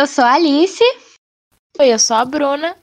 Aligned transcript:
eu 0.00 0.06
sou 0.06 0.24
a 0.24 0.32
Alice. 0.32 0.82
Oi, 1.78 1.92
eu 1.92 1.98
sou 1.98 2.16
a 2.16 2.24
Bruna. 2.24 2.74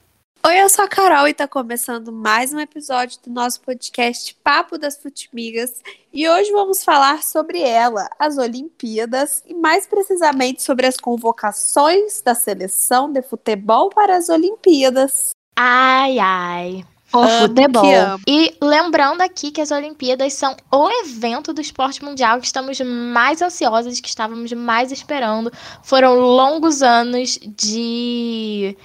Oi, 0.46 0.62
eu 0.62 0.68
sou 0.68 0.84
a 0.84 0.88
Carol 0.88 1.26
e 1.26 1.34
tá 1.34 1.48
começando 1.48 2.12
mais 2.12 2.52
um 2.52 2.60
episódio 2.60 3.18
do 3.24 3.30
nosso 3.32 3.60
podcast 3.60 4.36
Papo 4.36 4.78
das 4.78 4.96
Futimigas. 5.02 5.82
E 6.12 6.28
hoje 6.28 6.52
vamos 6.52 6.84
falar 6.84 7.24
sobre 7.24 7.60
ela, 7.60 8.08
as 8.20 8.38
Olimpíadas, 8.38 9.42
e 9.44 9.52
mais 9.52 9.84
precisamente 9.84 10.62
sobre 10.62 10.86
as 10.86 10.96
convocações 10.96 12.22
da 12.22 12.36
seleção 12.36 13.12
de 13.12 13.20
futebol 13.20 13.90
para 13.90 14.16
as 14.16 14.28
Olimpíadas. 14.28 15.30
Ai, 15.56 16.20
ai. 16.20 16.84
O 17.12 17.18
Amo 17.18 17.48
futebol. 17.48 17.84
E 18.26 18.54
lembrando 18.62 19.22
aqui 19.22 19.50
que 19.50 19.60
as 19.60 19.70
Olimpíadas 19.70 20.34
são 20.34 20.54
o 20.70 20.90
evento 20.90 21.52
do 21.52 21.60
esporte 21.60 22.04
mundial 22.04 22.38
que 22.38 22.46
estamos 22.46 22.78
mais 22.80 23.40
ansiosos, 23.40 24.00
que 24.00 24.08
estávamos 24.08 24.52
mais 24.52 24.92
esperando. 24.92 25.50
Foram 25.82 26.14
longos 26.16 26.82
anos 26.82 27.38
de 27.42 28.76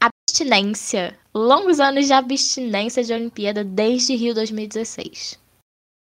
abstinência. 0.00 1.18
Longos 1.34 1.80
anos 1.80 2.06
de 2.06 2.12
abstinência 2.12 3.02
de 3.02 3.12
Olimpíada 3.12 3.64
desde 3.64 4.14
Rio 4.14 4.34
2016. 4.34 5.38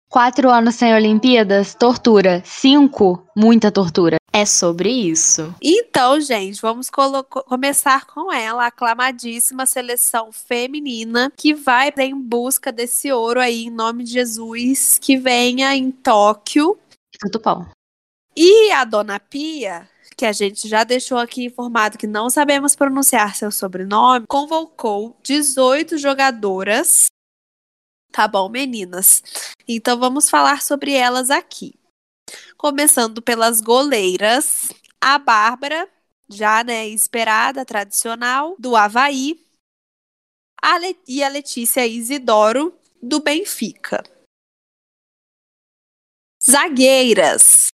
Quatro 0.10 0.50
anos 0.50 0.76
sem 0.76 0.94
Olimpíadas, 0.94 1.76
tortura. 1.76 2.42
Cinco, 2.46 3.28
muita 3.36 3.70
tortura. 3.72 4.16
É 4.32 4.46
sobre 4.46 4.90
isso. 4.90 5.54
Então, 5.62 6.20
gente, 6.22 6.62
vamos 6.62 6.90
começar 6.90 8.06
com 8.06 8.32
ela, 8.32 8.64
a 8.64 8.68
aclamadíssima 8.68 9.66
seleção 9.66 10.32
feminina, 10.32 11.32
que 11.36 11.54
vai 11.54 11.92
em 11.98 12.16
busca 12.16 12.72
desse 12.72 13.12
ouro 13.12 13.40
aí, 13.40 13.66
em 13.66 13.70
nome 13.70 14.04
de 14.04 14.12
Jesus, 14.12 14.98
que 15.02 15.18
venha 15.18 15.76
em 15.76 15.92
Tóquio. 15.92 16.78
Tudo 17.20 17.40
bom. 17.40 17.66
E 18.36 18.72
a 18.72 18.86
Dona 18.86 19.20
Pia, 19.20 19.90
que 20.16 20.26
a 20.26 20.32
gente 20.32 20.70
já 20.70 20.84
deixou 20.84 21.18
aqui 21.18 21.44
informado 21.44 21.98
que 21.98 22.08
não 22.08 22.30
sabemos 22.30 22.76
pronunciar 22.76 23.36
seu 23.36 23.52
sobrenome, 23.52 24.26
convocou 24.28 25.18
18 25.24 25.98
jogadoras. 25.98 27.08
Tá 28.12 28.28
bom, 28.28 28.50
meninas? 28.50 29.22
Então 29.68 30.00
vamos 30.00 30.30
falar 30.30 30.62
sobre 30.62 30.94
elas 30.94 31.30
aqui. 31.30 31.74
Começando 32.58 33.22
pelas 33.22 33.62
goleiras, 33.62 34.70
a 35.00 35.18
Bárbara, 35.18 35.90
já 36.30 36.64
né, 36.64 36.88
esperada, 36.88 37.64
tradicional, 37.64 38.56
do 38.60 38.76
Havaí, 38.76 39.46
a 40.62 40.78
Le- 40.78 41.00
e 41.08 41.24
a 41.24 41.30
Letícia 41.30 41.86
Isidoro, 41.86 42.78
do 43.02 43.20
Benfica. 43.20 44.04
Zagueiras 46.44 47.68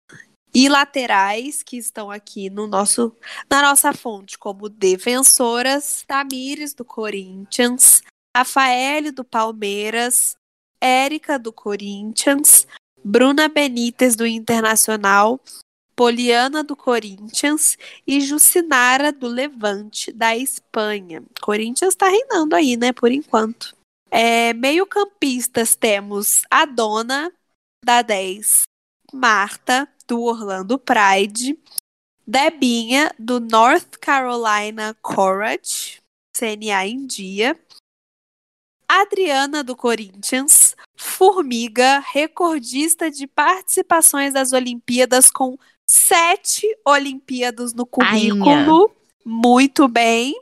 e 0.53 0.69
laterais 0.69 1.63
que 1.63 1.77
estão 1.77 2.11
aqui 2.11 2.49
no 2.49 2.67
nosso 2.67 3.15
na 3.49 3.61
nossa 3.61 3.93
fonte 3.93 4.37
como 4.37 4.69
defensoras, 4.69 6.03
Tamires 6.07 6.73
do 6.73 6.85
Corinthians, 6.85 8.01
Rafaele 8.35 9.11
do 9.11 9.23
Palmeiras, 9.23 10.35
Érica 10.81 11.37
do 11.37 11.53
Corinthians, 11.53 12.67
Bruna 13.03 13.47
Benítez 13.47 14.15
do 14.15 14.25
Internacional, 14.25 15.39
Poliana 15.95 16.63
do 16.63 16.75
Corinthians 16.75 17.77
e 18.07 18.19
Jucinara 18.19 19.11
do 19.11 19.27
Levante 19.27 20.11
da 20.11 20.35
Espanha. 20.35 21.23
Corinthians 21.41 21.93
está 21.93 22.07
reinando 22.07 22.55
aí, 22.55 22.75
né, 22.75 22.91
por 22.91 23.11
enquanto. 23.11 23.75
É, 24.09 24.53
meio-campistas 24.53 25.75
temos 25.75 26.43
a 26.49 26.65
Dona 26.65 27.31
da 27.83 28.01
10, 28.01 28.63
Marta 29.13 29.87
do 30.07 30.21
Orlando 30.21 30.79
Pride, 30.79 31.57
Debinha 32.25 33.13
do 33.19 33.39
North 33.39 33.97
Carolina 33.99 34.95
Courage, 35.01 36.01
CNA 36.35 36.87
em 36.87 37.05
dia, 37.05 37.59
Adriana 38.87 39.63
do 39.63 39.75
Corinthians, 39.75 40.75
Formiga, 40.95 41.99
recordista 42.11 43.09
de 43.09 43.27
participações 43.27 44.33
das 44.33 44.53
Olimpíadas 44.53 45.29
com 45.29 45.57
sete 45.85 46.67
Olimpíadas 46.85 47.73
no 47.73 47.85
currículo. 47.85 48.91
Muito 49.25 49.87
bem. 49.87 50.35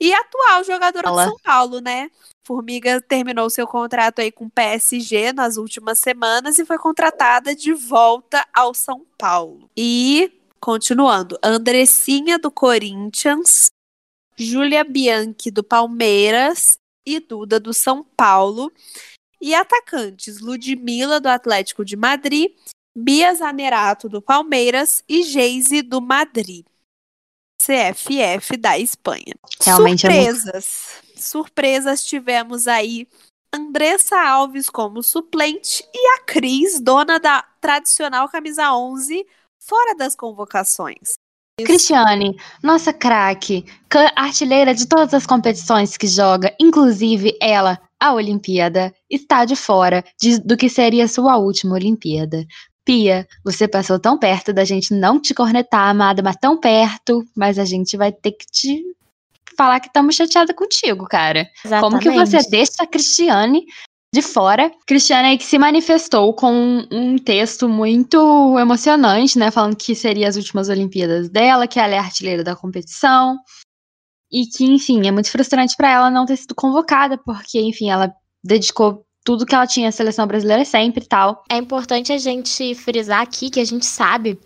E 0.00 0.12
atual 0.12 0.64
jogadora 0.64 1.08
Fala. 1.08 1.24
de 1.24 1.28
São 1.28 1.38
Paulo, 1.42 1.80
né? 1.80 2.10
Formiga 2.44 3.00
terminou 3.00 3.48
seu 3.48 3.66
contrato 3.66 4.20
aí 4.20 4.32
com 4.32 4.46
o 4.46 4.50
PSG 4.50 5.32
nas 5.32 5.56
últimas 5.56 5.98
semanas 5.98 6.58
e 6.58 6.64
foi 6.64 6.78
contratada 6.78 7.54
de 7.54 7.72
volta 7.72 8.44
ao 8.52 8.74
São 8.74 9.06
Paulo. 9.16 9.70
E, 9.76 10.32
continuando, 10.60 11.38
Andressinha 11.42 12.38
do 12.38 12.50
Corinthians, 12.50 13.70
Júlia 14.36 14.82
Bianchi 14.82 15.50
do 15.50 15.62
Palmeiras 15.62 16.78
e 17.06 17.20
Duda 17.20 17.58
do 17.60 17.72
São 17.72 18.04
Paulo. 18.04 18.72
E 19.40 19.54
atacantes, 19.54 20.40
Ludmila 20.40 21.20
do 21.20 21.28
Atlético 21.28 21.84
de 21.84 21.96
Madrid, 21.96 22.52
Bia 22.96 23.34
Zanerato 23.34 24.08
do 24.08 24.22
Palmeiras 24.22 25.02
e 25.08 25.22
Geise 25.22 25.82
do 25.82 26.00
Madrid. 26.00 26.64
CFF 27.60 28.56
da 28.56 28.78
Espanha. 28.78 29.34
Realmente 29.60 30.06
é 30.06 30.10
muito- 30.10 30.24
Surpresas. 30.36 31.02
Surpresas 31.16 32.04
tivemos 32.04 32.66
aí 32.66 33.08
Andressa 33.54 34.18
Alves 34.20 34.68
como 34.68 35.02
suplente 35.02 35.84
e 35.94 36.06
a 36.16 36.24
Cris, 36.24 36.80
dona 36.80 37.18
da 37.18 37.42
tradicional 37.60 38.28
camisa 38.28 38.74
11, 38.74 39.26
fora 39.60 39.94
das 39.94 40.16
convocações. 40.16 41.14
Cristiane, 41.60 42.34
nossa 42.62 42.92
craque, 42.92 43.64
artilheira 44.16 44.74
de 44.74 44.86
todas 44.86 45.12
as 45.12 45.26
competições 45.26 45.96
que 45.96 46.06
joga, 46.06 46.54
inclusive 46.58 47.36
ela, 47.40 47.78
a 48.00 48.14
Olimpíada, 48.14 48.92
está 49.08 49.44
de 49.44 49.54
fora 49.54 50.02
de- 50.20 50.40
do 50.40 50.56
que 50.56 50.68
seria 50.68 51.06
sua 51.06 51.36
última 51.36 51.74
Olimpíada. 51.74 52.44
Pia, 52.84 53.28
você 53.44 53.68
passou 53.68 53.98
tão 53.98 54.18
perto 54.18 54.52
da 54.52 54.64
gente 54.64 54.92
não 54.92 55.20
te 55.20 55.34
cornetar, 55.34 55.88
amada, 55.88 56.22
mas 56.22 56.36
tão 56.36 56.58
perto, 56.58 57.22
mas 57.36 57.58
a 57.58 57.64
gente 57.64 57.96
vai 57.96 58.10
ter 58.10 58.32
que 58.32 58.46
te 58.46 58.82
falar 59.56 59.78
que 59.78 59.86
estamos 59.86 60.16
chateada 60.16 60.52
contigo, 60.54 61.04
cara. 61.06 61.48
Como 61.80 61.98
que 61.98 62.10
você 62.10 62.38
Exatamente. 62.38 62.50
deixa 62.50 62.82
a 62.82 62.86
Cristiane 62.86 63.64
de 64.14 64.20
fora? 64.20 64.70
Cristiane 64.86 65.28
aí 65.28 65.38
que 65.38 65.44
se 65.44 65.58
manifestou 65.58 66.34
com 66.34 66.86
um, 66.90 67.16
texto 67.16 67.68
muito 67.68 68.58
emocionante, 68.58 69.38
né? 69.38 69.50
Falando 69.50 69.76
que 69.76 69.94
seria 69.94 70.28
as 70.28 70.36
últimas 70.36 70.68
Olimpíadas 70.68 71.30
dela, 71.30 71.66
que 71.66 71.80
ela 71.80 71.94
é 71.94 71.98
artilheira 71.98 72.44
da 72.44 72.54
competição. 72.54 73.38
E 74.30 74.46
que, 74.46 74.64
enfim, 74.64 75.06
é 75.06 75.10
muito 75.10 75.30
frustrante 75.30 75.76
pra 75.76 75.90
ela 75.90 76.10
não 76.10 76.26
ter 76.26 76.36
sido 76.36 76.54
convocada, 76.54 77.18
porque, 77.18 77.60
enfim, 77.60 77.90
ela 77.90 78.12
dedicou 78.44 79.04
tudo 79.24 79.46
que 79.46 79.54
ela 79.54 79.66
tinha 79.66 79.88
à 79.88 79.92
seleção 79.92 80.26
brasileira 80.26 80.64
sempre 80.64 81.04
e 81.04 81.08
tal. 81.08 81.42
É 81.50 81.56
importante 81.56 82.12
a 82.12 82.18
gente 82.18 82.74
frisar 82.74 83.20
aqui 83.20 83.50
que 83.50 83.60
a 83.60 83.64
gente 83.64 83.86
sabe, 83.86 84.38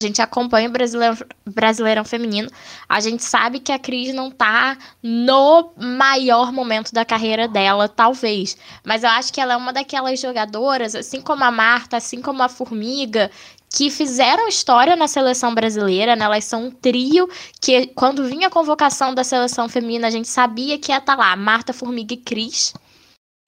a 0.00 0.06
gente 0.06 0.22
acompanha 0.22 0.68
o 0.68 0.72
Brasileirão, 0.72 1.18
Brasileirão 1.44 2.04
Feminino, 2.04 2.48
a 2.88 3.00
gente 3.00 3.24
sabe 3.24 3.58
que 3.58 3.72
a 3.72 3.80
Cris 3.80 4.14
não 4.14 4.30
tá 4.30 4.78
no 5.02 5.72
maior 5.76 6.52
momento 6.52 6.92
da 6.92 7.04
carreira 7.04 7.48
dela, 7.48 7.88
talvez. 7.88 8.56
Mas 8.84 9.02
eu 9.02 9.10
acho 9.10 9.32
que 9.32 9.40
ela 9.40 9.54
é 9.54 9.56
uma 9.56 9.72
daquelas 9.72 10.20
jogadoras, 10.20 10.94
assim 10.94 11.20
como 11.20 11.42
a 11.42 11.50
Marta, 11.50 11.96
assim 11.96 12.22
como 12.22 12.44
a 12.44 12.48
Formiga, 12.48 13.28
que 13.68 13.90
fizeram 13.90 14.46
história 14.46 14.94
na 14.94 15.08
seleção 15.08 15.52
brasileira, 15.52 16.14
né? 16.14 16.26
Elas 16.26 16.44
são 16.44 16.66
um 16.66 16.70
trio 16.70 17.28
que, 17.60 17.88
quando 17.88 18.24
vinha 18.24 18.46
a 18.46 18.50
convocação 18.50 19.12
da 19.12 19.24
seleção 19.24 19.68
feminina, 19.68 20.06
a 20.06 20.10
gente 20.10 20.28
sabia 20.28 20.78
que 20.78 20.92
ia 20.92 20.98
estar 20.98 21.16
lá, 21.16 21.34
Marta, 21.34 21.72
Formiga 21.72 22.14
e 22.14 22.18
Cris. 22.18 22.72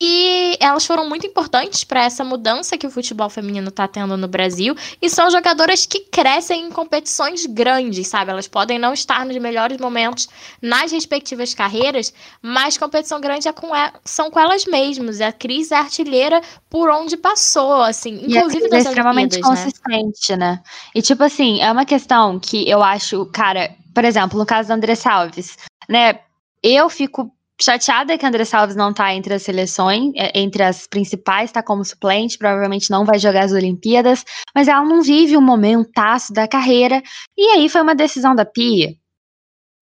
E 0.03 0.57
elas 0.61 0.87
foram 0.87 1.07
muito 1.07 1.27
importantes 1.27 1.85
para 1.85 2.03
essa 2.05 2.25
mudança 2.25 2.79
que 2.79 2.87
o 2.87 2.91
futebol 2.91 3.29
feminino 3.29 3.69
está 3.69 3.87
tendo 3.87 4.17
no 4.17 4.27
Brasil. 4.27 4.75
E 5.01 5.11
são 5.11 5.31
jogadoras 5.31 5.85
que 5.85 6.01
crescem 6.01 6.65
em 6.67 6.71
competições 6.71 7.45
grandes, 7.45 8.09
sabe? 8.09 8.31
Elas 8.31 8.49
podem 8.49 8.79
não 8.79 8.95
estar 8.95 9.27
nos 9.27 9.37
melhores 9.37 9.77
momentos 9.79 10.27
nas 10.63 10.91
respectivas 10.91 11.53
carreiras, 11.53 12.15
mas 12.41 12.79
competição 12.79 13.21
grande 13.21 13.47
é 13.47 13.53
com 13.53 13.77
e- 13.77 13.93
são 14.03 14.31
com 14.31 14.41
elas 14.41 14.65
mesmas. 14.65 15.21
E 15.21 15.23
a 15.23 15.33
Cris 15.33 15.71
é 15.71 15.77
artilheira 15.77 16.41
por 16.71 16.89
onde 16.89 17.19
passou, 17.19 17.83
assim, 17.83 18.21
E 18.27 18.37
inclusive 18.39 18.69
Cris 18.71 18.87
é 18.87 18.89
extremamente 18.89 19.35
Olimpíadas, 19.35 19.59
né? 19.59 19.65
consistente, 19.73 20.37
né? 20.37 20.63
E, 20.95 21.03
tipo 21.03 21.23
assim, 21.25 21.61
é 21.61 21.71
uma 21.71 21.85
questão 21.85 22.39
que 22.41 22.67
eu 22.67 22.83
acho, 22.83 23.27
cara, 23.27 23.71
por 23.95 24.05
exemplo, 24.07 24.39
no 24.39 24.47
caso 24.47 24.71
da 24.71 24.75
Andressa 24.77 25.11
Alves, 25.13 25.59
né? 25.87 26.21
Eu 26.63 26.89
fico 26.89 27.31
chateada 27.63 28.17
que 28.17 28.25
a 28.25 28.29
Andressa 28.29 28.59
Alves 28.59 28.77
não 28.77 28.93
tá 28.93 29.15
entre 29.15 29.35
as 29.35 29.43
seleções, 29.43 30.13
é, 30.17 30.39
entre 30.39 30.63
as 30.63 30.87
principais, 30.87 31.53
tá 31.53 31.63
como 31.63 31.85
suplente, 31.85 32.39
provavelmente 32.39 32.91
não 32.91 33.05
vai 33.05 33.19
jogar 33.19 33.45
as 33.45 33.53
Olimpíadas, 33.53 34.25
mas 34.55 34.69
ela 34.69 34.85
não 34.85 35.03
vive 35.03 35.37
o 35.37 35.43
momentaço 35.43 36.33
da 36.33 36.49
carreira. 36.49 37.03
E 37.37 37.51
aí 37.51 37.69
foi 37.69 37.83
uma 37.83 37.95
decisão 37.95 38.35
da 38.35 38.45
Pia. 38.45 38.95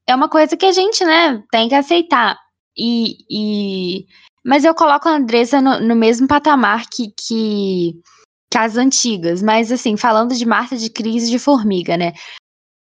É 0.06 0.14
uma 0.14 0.28
coisa 0.28 0.56
que 0.56 0.66
a 0.66 0.72
gente, 0.72 1.04
né, 1.04 1.42
tem 1.50 1.68
que 1.68 1.74
aceitar. 1.74 2.38
E. 2.76 3.16
e... 3.30 4.06
Mas 4.44 4.64
eu 4.64 4.74
coloco 4.74 5.08
a 5.08 5.16
Andressa 5.16 5.60
no, 5.60 5.80
no 5.80 5.94
mesmo 5.94 6.26
patamar 6.26 6.86
que, 6.88 7.08
que, 7.10 7.92
que 8.50 8.56
as 8.56 8.76
antigas. 8.76 9.42
Mas, 9.42 9.70
assim, 9.70 9.96
falando 9.96 10.34
de 10.34 10.46
Marta 10.46 10.76
de 10.76 10.88
Cris 10.88 11.28
e 11.28 11.30
de 11.30 11.38
Formiga, 11.38 11.96
né? 11.96 12.12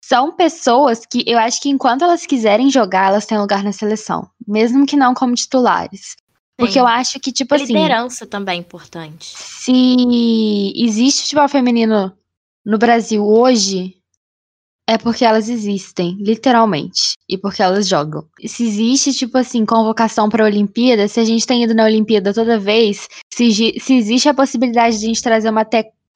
São 0.08 0.32
pessoas 0.32 1.06
que 1.06 1.22
eu 1.28 1.38
acho 1.38 1.62
que 1.62 1.68
enquanto 1.68 2.04
elas 2.04 2.26
quiserem 2.26 2.70
jogar, 2.70 3.08
elas 3.08 3.26
têm 3.26 3.38
lugar 3.38 3.62
na 3.62 3.74
seleção, 3.74 4.30
mesmo 4.48 4.86
que 4.86 4.96
não 4.96 5.14
como 5.14 5.36
titulares. 5.36 6.16
Porque 6.58 6.74
Sim. 6.74 6.80
eu 6.80 6.88
acho 6.88 7.20
que, 7.20 7.30
tipo 7.32 7.54
assim. 7.54 7.66
Liderança 7.66 8.26
também 8.26 8.56
é 8.56 8.62
importante. 8.62 9.34
Se 9.36 10.74
existe 10.76 11.24
futebol 11.24 11.50
feminino 11.50 12.14
no 12.66 12.78
Brasil 12.78 13.24
hoje, 13.24 13.98
é 14.88 14.98
porque 14.98 15.26
elas 15.26 15.50
existem, 15.50 16.16
literalmente. 16.22 17.16
E 17.28 17.38
porque 17.38 17.62
elas 17.62 17.86
jogam. 17.86 18.26
Se 18.46 18.64
existe, 18.64 19.14
tipo 19.14 19.38
assim, 19.38 19.66
convocação 19.66 20.30
pra 20.30 20.46
Olimpíada, 20.46 21.10
se 21.10 21.20
a 21.20 21.26
gente 21.26 21.46
tem 21.46 21.64
ido 21.64 21.76
na 21.76 21.84
Olimpíada 21.84 22.34
toda 22.34 22.58
vez, 22.58 23.10
se, 23.32 23.78
se 23.78 23.94
existe 23.94 24.30
a 24.30 24.34
possibilidade 24.34 24.98
de 24.98 25.06
a 25.06 25.08
gente 25.10 25.22
trazer 25.22 25.50
uma 25.50 25.66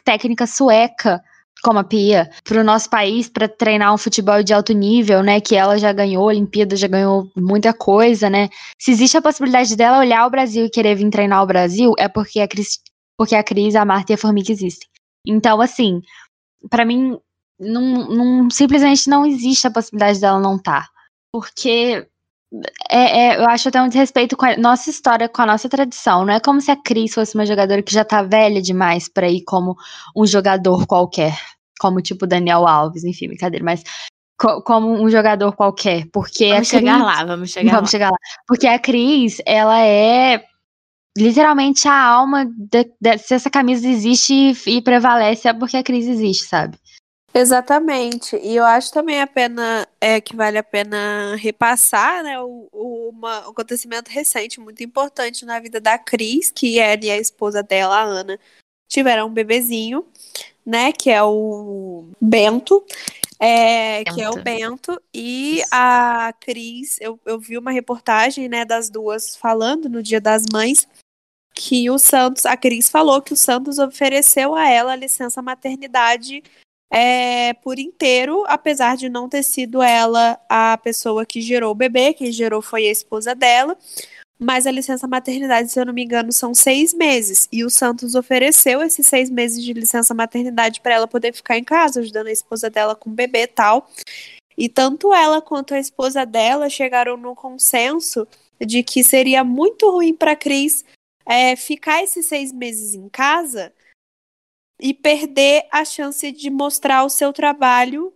técnica 0.04 0.48
sueca, 0.48 1.22
como 1.62 1.80
a 1.80 1.84
Pia, 1.84 2.30
pro 2.44 2.64
nosso 2.64 2.90
país 2.90 3.30
pra 3.30 3.48
treinar 3.48 3.94
um 3.94 3.98
futebol 3.98 4.42
de 4.44 4.54
alto 4.54 4.74
nível, 4.74 5.22
né? 5.24 5.40
Que 5.42 5.56
ela 5.56 5.78
já 5.78 5.92
ganhou 5.94 6.26
Olimpíada, 6.26 6.76
já 6.76 6.88
ganhou 6.88 7.30
muita 7.36 7.74
coisa, 7.74 8.30
né? 8.30 8.50
Se 8.80 8.92
existe 8.92 9.18
a 9.18 9.22
possibilidade 9.22 9.76
dela 9.76 10.00
olhar 10.00 10.26
o 10.26 10.30
Brasil 10.30 10.66
e 10.66 10.70
querer 10.70 10.96
vir 10.96 11.10
treinar 11.10 11.44
o 11.44 11.48
Brasil, 11.48 11.94
é 11.98 12.08
porque 12.08 12.40
a 12.40 12.48
Cris, 12.48 12.80
porque 13.18 13.36
a 13.36 13.44
Cris, 13.44 13.76
a 13.76 13.86
Marta 13.86 14.12
e 14.12 14.16
a 14.16 14.18
Formiga 14.18 14.52
existem. 14.52 14.88
Então, 15.28 15.62
assim, 15.62 16.02
pra 16.70 16.84
mim, 16.86 17.18
não, 17.60 17.82
não- 18.10 18.50
simplesmente 18.50 19.08
não 19.10 19.26
existe 19.26 19.68
a 19.68 19.72
possibilidade 19.72 20.20
dela 20.20 20.40
não 20.40 20.56
estar. 20.56 20.88
Porque 21.32 22.08
é, 22.90 23.20
é- 23.34 23.38
eu 23.38 23.46
acho 23.50 23.70
até 23.70 23.82
um 23.82 23.88
desrespeito 23.88 24.36
com 24.36 24.46
a 24.46 24.58
nossa 24.58 24.90
história, 24.90 25.30
com 25.30 25.42
a 25.42 25.46
nossa 25.46 25.70
tradição. 25.70 26.26
Não 26.26 26.34
é 26.34 26.40
como 26.40 26.60
se 26.60 26.70
a 26.72 26.76
Cris 26.76 27.14
fosse 27.14 27.36
uma 27.36 27.46
jogadora 27.46 27.82
que 27.82 27.94
já 27.94 28.04
tá 28.04 28.22
velha 28.22 28.62
demais 28.62 29.08
pra 29.08 29.30
ir 29.30 29.44
como 29.46 29.76
um 30.16 30.26
jogador 30.26 30.86
qualquer. 30.86 31.38
Como 31.80 32.02
tipo 32.02 32.28
Daniel 32.28 32.68
Alves, 32.68 33.04
enfim, 33.04 33.28
brincadeira, 33.28 33.64
mas 33.66 33.84
co- 34.40 34.62
como 34.64 34.90
um 35.02 35.10
jogador 35.10 35.54
qualquer. 35.56 36.06
Porque 36.12 36.50
Vamos 36.50 36.56
a 36.56 36.58
Cris, 36.58 36.70
chegar 36.70 37.04
lá, 37.04 37.24
vamos 37.24 37.50
chegar 37.52 37.72
Vamos 37.72 37.88
lá. 37.88 37.92
chegar 37.92 38.12
lá. 38.12 38.18
Porque 38.48 38.68
a 38.68 38.78
Cris, 38.78 39.42
ela 39.46 39.80
é 39.80 40.44
literalmente 41.18 41.88
a 41.88 42.04
alma 42.04 42.46
de, 42.46 42.86
de- 43.02 43.18
se 43.18 43.34
essa 43.34 43.50
camisa 43.50 43.88
existe 43.88 44.34
e, 44.34 44.78
e 44.78 44.82
prevalece 44.82 45.48
é 45.48 45.54
porque 45.54 45.78
a 45.78 45.84
Cris 45.84 46.08
existe, 46.08 46.46
sabe? 46.46 46.78
Exatamente. 47.34 48.36
E 48.38 48.56
eu 48.56 48.66
acho 48.66 48.92
também 48.92 49.22
a 49.22 49.28
pena 49.28 49.88
é 50.02 50.20
que 50.20 50.36
vale 50.36 50.58
a 50.58 50.64
pena 50.64 51.36
repassar, 51.36 52.24
né, 52.24 52.40
o, 52.42 52.68
o- 52.72 53.10
uma- 53.10 53.48
um 53.48 53.52
acontecimento 53.52 54.10
recente 54.10 54.60
muito 54.60 54.84
importante 54.84 55.46
na 55.46 55.60
vida 55.60 55.80
da 55.80 55.98
Cris, 55.98 56.52
que 56.52 56.78
ela 56.80 57.04
e 57.06 57.10
a 57.12 57.18
esposa 57.18 57.64
dela, 57.64 57.96
a 57.98 58.04
Ana, 58.04 58.40
tiveram 58.90 59.28
um 59.28 59.32
bebezinho, 59.34 60.06
né, 60.66 60.92
que 60.92 61.10
é 61.10 61.24
o 61.24 62.10
Bento, 62.20 62.84
é, 63.40 64.04
que 64.04 64.22
é 64.22 64.30
o 64.30 64.34
Bento, 64.44 65.02
e 65.14 65.64
a 65.72 66.34
Cris, 66.40 66.98
eu, 67.00 67.18
eu 67.26 67.40
vi 67.40 67.58
uma 67.58 67.72
reportagem, 67.72 68.50
né, 68.50 68.66
das 68.66 68.90
duas 68.90 69.36
falando 69.38 69.88
no 69.88 70.04
Dia 70.04 70.20
das 70.20 70.44
Mães, 70.52 70.86
que 71.54 71.90
o 71.90 71.98
Santos, 71.98 72.46
a 72.46 72.58
Cris 72.58 72.90
falou 72.90 73.22
que 73.22 73.34
o 73.34 73.38
Santos 73.38 73.78
ofereceu 73.80 74.54
a 74.54 74.68
ela 74.70 74.92
a 74.94 74.96
licença 74.98 75.42
maternidade 75.42 76.44
é, 76.94 77.54
por 77.54 77.80
inteiro, 77.80 78.44
apesar 78.48 78.98
de 78.98 79.08
não 79.08 79.30
ter 79.30 79.44
sido 79.44 79.82
ela 79.82 80.38
a 80.50 80.78
pessoa 80.78 81.26
que 81.26 81.40
gerou 81.40 81.72
o 81.72 81.76
bebê, 81.76 82.14
quem 82.14 82.34
gerou 82.34 82.62
foi 82.62 82.86
a 82.86 82.92
esposa 82.92 83.34
dela. 83.34 83.78
Mas 84.38 84.68
a 84.68 84.72
licença 84.72 85.08
maternidade, 85.08 85.72
se 85.72 85.80
eu 85.80 85.86
não 85.86 85.94
me 85.94 86.04
engano, 86.04 86.34
são 86.34 86.54
seis 86.54 86.94
meses. 86.94 87.48
E 87.52 87.64
o 87.64 87.70
Santos 87.70 88.16
ofereceu 88.16 88.82
esses 88.82 89.06
seis 89.08 89.30
meses 89.30 89.64
de 89.64 89.72
licença 89.72 90.14
maternidade 90.14 90.82
para 90.82 90.96
ela 90.96 91.08
poder 91.08 91.32
ficar 91.34 91.58
em 91.58 91.64
casa, 91.64 92.00
ajudando 92.00 92.28
a 92.28 92.32
esposa 92.32 92.70
dela 92.70 92.96
com 92.96 93.12
o 93.12 93.14
bebê 93.14 93.44
e 93.44 93.48
tal. 93.48 93.88
E 94.58 94.68
tanto 94.68 95.14
ela 95.14 95.42
quanto 95.42 95.74
a 95.74 95.80
esposa 95.80 96.26
dela 96.26 96.70
chegaram 96.70 97.16
no 97.16 97.36
consenso 97.36 98.28
de 98.60 98.84
que 98.84 99.04
seria 99.04 99.44
muito 99.44 99.90
ruim 99.90 100.14
para 100.14 100.36
Cris 100.36 100.84
é, 101.26 101.56
ficar 101.56 102.04
esses 102.04 102.26
seis 102.26 102.52
meses 102.52 102.96
em 102.96 103.08
casa 103.08 103.72
e 104.82 104.94
perder 104.94 105.68
a 105.72 105.86
chance 105.86 106.32
de 106.32 106.50
mostrar 106.50 107.04
o 107.04 107.10
seu 107.10 107.32
trabalho 107.32 108.12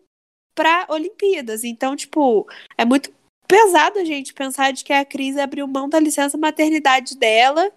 para 0.55 0.87
Olimpíadas. 0.89 1.63
Então, 1.63 1.95
tipo, 1.95 2.47
é 2.77 2.83
muito 2.83 3.13
pesado 3.47 3.99
a 3.99 4.03
gente 4.03 4.33
pensar 4.33 4.73
de 4.73 4.83
que 4.83 4.91
a 4.91 5.05
Cris 5.05 5.37
abriu 5.37 5.67
mão 5.67 5.87
da 5.87 5.99
licença 5.99 6.37
maternidade 6.37 7.15
dela 7.15 7.71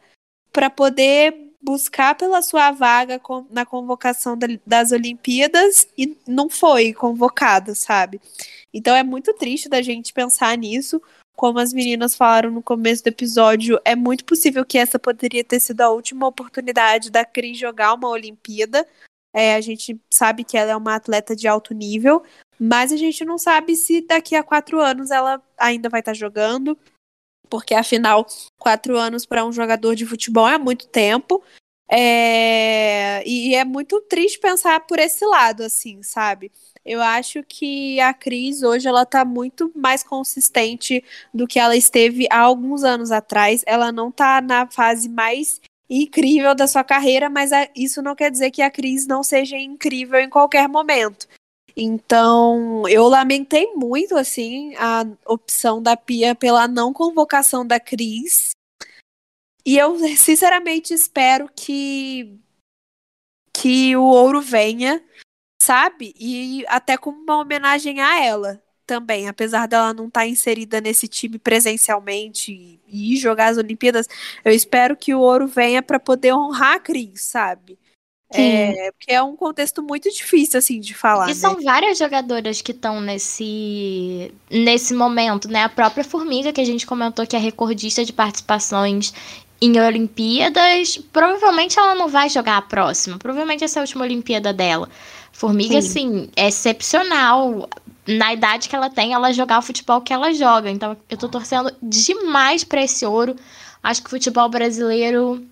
para 0.50 0.70
poder 0.70 1.52
buscar 1.60 2.14
pela 2.14 2.40
sua 2.40 2.70
vaga 2.70 3.20
na 3.50 3.66
convocação 3.66 4.38
da- 4.38 4.46
das 4.64 4.92
Olimpíadas 4.92 5.86
e 5.98 6.16
não 6.26 6.48
foi 6.48 6.94
convocada, 6.94 7.74
sabe? 7.74 8.20
Então 8.72 8.96
é 8.96 9.02
muito 9.02 9.34
triste 9.34 9.68
da 9.68 9.82
gente 9.82 10.12
pensar 10.12 10.56
nisso. 10.56 11.02
Como 11.38 11.60
as 11.60 11.72
meninas 11.72 12.16
falaram 12.16 12.50
no 12.50 12.60
começo 12.60 13.04
do 13.04 13.06
episódio, 13.06 13.78
é 13.84 13.94
muito 13.94 14.24
possível 14.24 14.64
que 14.64 14.76
essa 14.76 14.98
poderia 14.98 15.44
ter 15.44 15.60
sido 15.60 15.82
a 15.82 15.88
última 15.88 16.26
oportunidade 16.26 17.12
da 17.12 17.24
Cris 17.24 17.56
jogar 17.56 17.94
uma 17.94 18.08
Olimpíada. 18.08 18.84
É, 19.32 19.54
a 19.54 19.60
gente 19.60 20.00
sabe 20.12 20.42
que 20.42 20.58
ela 20.58 20.72
é 20.72 20.76
uma 20.76 20.96
atleta 20.96 21.36
de 21.36 21.46
alto 21.46 21.72
nível, 21.72 22.24
mas 22.58 22.90
a 22.90 22.96
gente 22.96 23.24
não 23.24 23.38
sabe 23.38 23.76
se 23.76 24.00
daqui 24.00 24.34
a 24.34 24.42
quatro 24.42 24.80
anos 24.80 25.12
ela 25.12 25.40
ainda 25.56 25.88
vai 25.88 26.00
estar 26.00 26.12
jogando, 26.12 26.76
porque 27.48 27.72
afinal, 27.72 28.26
quatro 28.58 28.98
anos 28.98 29.24
para 29.24 29.44
um 29.44 29.52
jogador 29.52 29.94
de 29.94 30.06
futebol 30.06 30.48
é 30.48 30.58
muito 30.58 30.88
tempo. 30.88 31.40
É, 31.88 33.22
E 33.24 33.54
é 33.54 33.64
muito 33.64 34.00
triste 34.02 34.40
pensar 34.40 34.80
por 34.80 34.98
esse 34.98 35.24
lado, 35.24 35.62
assim, 35.62 36.02
sabe? 36.02 36.50
Eu 36.88 37.02
acho 37.02 37.44
que 37.44 38.00
a 38.00 38.14
Cris 38.14 38.62
hoje 38.62 38.88
ela 38.88 39.04
tá 39.04 39.22
muito 39.22 39.70
mais 39.74 40.02
consistente 40.02 41.04
do 41.34 41.46
que 41.46 41.58
ela 41.58 41.76
esteve 41.76 42.26
há 42.30 42.40
alguns 42.40 42.82
anos 42.82 43.12
atrás. 43.12 43.62
Ela 43.66 43.92
não 43.92 44.10
tá 44.10 44.40
na 44.40 44.66
fase 44.66 45.06
mais 45.06 45.60
incrível 45.90 46.54
da 46.54 46.66
sua 46.66 46.82
carreira, 46.82 47.28
mas 47.28 47.50
isso 47.76 48.00
não 48.00 48.16
quer 48.16 48.30
dizer 48.30 48.50
que 48.50 48.62
a 48.62 48.70
Cris 48.70 49.06
não 49.06 49.22
seja 49.22 49.58
incrível 49.58 50.18
em 50.18 50.30
qualquer 50.30 50.66
momento. 50.66 51.28
Então, 51.76 52.88
eu 52.88 53.06
lamentei 53.06 53.72
muito, 53.74 54.16
assim, 54.16 54.74
a 54.76 55.04
opção 55.26 55.82
da 55.82 55.94
Pia 55.96 56.34
pela 56.34 56.66
não 56.66 56.92
convocação 56.92 57.66
da 57.66 57.78
Cris. 57.78 58.50
E 59.64 59.76
eu, 59.76 59.98
sinceramente, 60.16 60.94
espero 60.94 61.50
que, 61.54 62.34
que 63.52 63.94
o 63.94 64.04
ouro 64.04 64.40
venha, 64.40 65.04
sabe? 65.58 66.14
E 66.18 66.64
até 66.68 66.96
como 66.96 67.22
uma 67.22 67.38
homenagem 67.38 68.00
a 68.00 68.24
ela 68.24 68.62
também. 68.86 69.28
Apesar 69.28 69.66
dela 69.66 69.92
não 69.92 70.06
estar 70.06 70.26
inserida 70.26 70.80
nesse 70.80 71.06
time 71.06 71.38
presencialmente 71.38 72.80
e, 72.88 73.12
e 73.12 73.16
jogar 73.16 73.48
as 73.48 73.58
Olimpíadas, 73.58 74.06
eu 74.44 74.52
espero 74.52 74.96
que 74.96 75.14
o 75.14 75.20
ouro 75.20 75.46
venha 75.46 75.82
para 75.82 76.00
poder 76.00 76.32
honrar 76.32 76.76
a 76.76 76.80
Cris, 76.80 77.22
sabe? 77.22 77.78
É, 78.30 78.92
porque 78.92 79.10
é 79.10 79.22
um 79.22 79.34
contexto 79.34 79.82
muito 79.82 80.10
difícil, 80.10 80.58
assim, 80.58 80.80
de 80.80 80.92
falar. 80.92 81.26
E 81.26 81.28
né? 81.28 81.34
são 81.34 81.62
várias 81.62 81.98
jogadoras 81.98 82.60
que 82.60 82.72
estão 82.72 83.00
nesse, 83.00 84.32
nesse 84.50 84.92
momento, 84.92 85.48
né? 85.48 85.62
A 85.62 85.68
própria 85.68 86.04
Formiga, 86.04 86.52
que 86.52 86.60
a 86.60 86.64
gente 86.64 86.86
comentou 86.86 87.26
que 87.26 87.34
é 87.34 87.38
recordista 87.38 88.04
de 88.04 88.12
participações 88.12 89.14
em 89.60 89.80
Olimpíadas, 89.80 90.98
provavelmente 91.12 91.78
ela 91.78 91.94
não 91.94 92.08
vai 92.08 92.28
jogar 92.28 92.58
a 92.58 92.62
próxima. 92.62 93.18
Provavelmente 93.18 93.64
essa 93.64 93.78
é 93.78 93.80
a 93.80 93.84
última 93.84 94.04
Olimpíada 94.04 94.52
dela. 94.52 94.88
Formiga, 95.38 95.80
Sim. 95.80 95.88
assim, 95.88 96.30
é 96.34 96.48
excepcional. 96.48 97.68
Na 98.08 98.32
idade 98.32 98.68
que 98.68 98.74
ela 98.74 98.90
tem, 98.90 99.12
ela 99.12 99.32
jogar 99.32 99.60
o 99.60 99.62
futebol 99.62 100.00
que 100.00 100.12
ela 100.12 100.32
joga. 100.32 100.68
Então, 100.68 100.96
eu 101.08 101.16
tô 101.16 101.28
torcendo 101.28 101.72
demais 101.80 102.64
pra 102.64 102.82
esse 102.82 103.06
ouro. 103.06 103.36
Acho 103.80 104.02
que 104.02 104.08
o 104.08 104.10
futebol 104.10 104.48
brasileiro 104.48 105.46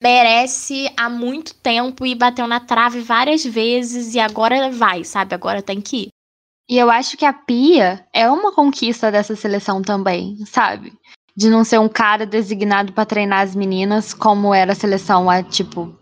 merece 0.00 0.88
há 0.96 1.08
muito 1.10 1.54
tempo 1.54 2.06
e 2.06 2.14
bateu 2.14 2.46
na 2.46 2.60
trave 2.60 3.00
várias 3.00 3.44
vezes 3.44 4.14
e 4.14 4.20
agora 4.20 4.70
vai, 4.70 5.02
sabe? 5.02 5.34
Agora 5.34 5.60
tem 5.60 5.80
que 5.80 6.04
ir. 6.04 6.08
E 6.70 6.78
eu 6.78 6.88
acho 6.88 7.16
que 7.16 7.24
a 7.24 7.32
Pia 7.32 8.06
é 8.12 8.30
uma 8.30 8.52
conquista 8.52 9.10
dessa 9.10 9.34
seleção 9.34 9.82
também, 9.82 10.36
sabe? 10.46 10.92
De 11.36 11.50
não 11.50 11.64
ser 11.64 11.80
um 11.80 11.88
cara 11.88 12.24
designado 12.24 12.92
pra 12.92 13.04
treinar 13.04 13.40
as 13.40 13.56
meninas 13.56 14.14
como 14.14 14.54
era 14.54 14.70
a 14.70 14.76
seleção 14.76 15.28
há, 15.28 15.42
tipo, 15.42 15.92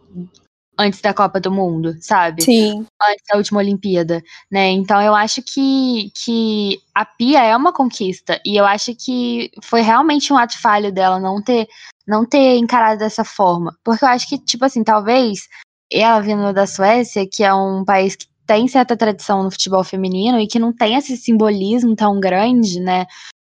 antes 0.78 1.00
da 1.00 1.14
Copa 1.14 1.40
do 1.40 1.50
Mundo, 1.50 1.94
sabe? 2.00 2.42
Sim. 2.42 2.86
antes 3.02 3.24
da 3.30 3.36
última 3.36 3.60
Olimpíada, 3.60 4.22
né? 4.50 4.70
Então 4.70 5.00
eu 5.00 5.14
acho 5.14 5.42
que, 5.42 6.10
que 6.14 6.80
a 6.94 7.04
Pia 7.04 7.42
é 7.42 7.56
uma 7.56 7.72
conquista 7.72 8.40
e 8.44 8.56
eu 8.58 8.64
acho 8.64 8.94
que 8.94 9.50
foi 9.62 9.80
realmente 9.80 10.32
um 10.32 10.36
ato 10.36 10.60
falho 10.60 10.92
dela 10.92 11.18
não 11.18 11.42
ter 11.42 11.66
não 12.06 12.26
ter 12.26 12.58
encarado 12.58 12.98
dessa 12.98 13.24
forma, 13.24 13.74
porque 13.82 14.04
eu 14.04 14.08
acho 14.08 14.28
que 14.28 14.38
tipo 14.38 14.64
assim 14.64 14.84
talvez 14.84 15.48
ela 15.90 16.20
vindo 16.20 16.52
da 16.52 16.66
Suécia, 16.66 17.26
que 17.26 17.42
é 17.42 17.54
um 17.54 17.84
país 17.84 18.16
que 18.16 18.26
tem 18.46 18.68
certa 18.68 18.96
tradição 18.96 19.42
no 19.42 19.50
futebol 19.50 19.82
feminino 19.82 20.38
e 20.38 20.46
que 20.46 20.58
não 20.58 20.72
tem 20.72 20.96
esse 20.96 21.16
simbolismo 21.16 21.96
tão 21.96 22.20
grande, 22.20 22.80
né? 22.80 23.06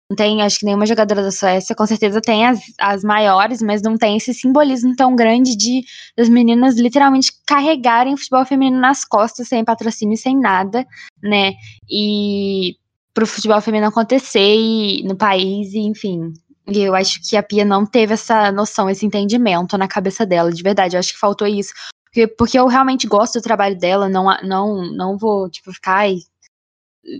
Não 0.08 0.16
tem, 0.16 0.40
acho 0.40 0.60
que 0.60 0.64
nenhuma 0.64 0.86
jogadora 0.86 1.20
da 1.20 1.32
Suécia, 1.32 1.74
com 1.74 1.84
certeza 1.84 2.20
tem 2.20 2.46
as, 2.46 2.60
as 2.78 3.02
maiores, 3.02 3.60
mas 3.60 3.82
não 3.82 3.96
tem 3.96 4.16
esse 4.16 4.32
simbolismo 4.32 4.94
tão 4.94 5.16
grande 5.16 5.56
de 5.56 5.82
das 6.16 6.28
meninas 6.28 6.76
literalmente 6.76 7.32
carregarem 7.44 8.14
o 8.14 8.16
futebol 8.16 8.44
feminino 8.46 8.80
nas 8.80 9.04
costas, 9.04 9.48
sem 9.48 9.64
patrocínio, 9.64 10.16
sem 10.16 10.38
nada, 10.38 10.86
né? 11.20 11.54
E 11.90 12.76
pro 13.12 13.26
futebol 13.26 13.60
feminino 13.60 13.88
acontecer 13.88 14.54
e, 14.56 15.02
no 15.02 15.16
país, 15.16 15.72
e, 15.72 15.78
enfim. 15.78 16.32
E 16.68 16.80
eu 16.80 16.94
acho 16.94 17.20
que 17.28 17.36
a 17.36 17.42
Pia 17.42 17.64
não 17.64 17.84
teve 17.84 18.14
essa 18.14 18.52
noção, 18.52 18.88
esse 18.88 19.04
entendimento 19.04 19.76
na 19.76 19.88
cabeça 19.88 20.24
dela, 20.24 20.52
de 20.52 20.62
verdade. 20.62 20.94
Eu 20.94 21.00
acho 21.00 21.14
que 21.14 21.18
faltou 21.18 21.48
isso. 21.48 21.72
Porque, 22.04 22.26
porque 22.28 22.58
eu 22.58 22.66
realmente 22.66 23.06
gosto 23.06 23.38
do 23.38 23.42
trabalho 23.42 23.76
dela, 23.76 24.08
não, 24.08 24.26
não, 24.42 24.82
não 24.92 25.18
vou, 25.18 25.50
tipo, 25.50 25.72
ficar, 25.72 25.98
ai, 25.98 26.18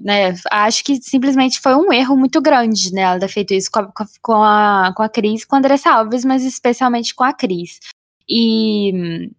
né, 0.03 0.35
acho 0.51 0.85
que 0.85 1.01
simplesmente 1.01 1.61
foi 1.61 1.75
um 1.75 1.93
erro 1.93 2.17
muito 2.17 2.41
grande, 2.41 2.93
né, 2.93 3.03
ela 3.03 3.21
ter 3.21 3.29
feito 3.29 3.55
isso 3.55 3.71
com 3.71 3.81
a, 3.81 3.93
com 4.23 4.43
a, 4.43 4.93
com 4.97 5.03
a 5.03 5.09
Cris, 5.09 5.45
com 5.45 5.57
a 5.57 5.59
Andressa 5.59 5.91
Alves, 5.91 6.25
mas 6.25 6.45
especialmente 6.45 7.15
com 7.15 7.25
a 7.25 7.33
Cris. 7.33 7.81
E... 8.29 9.31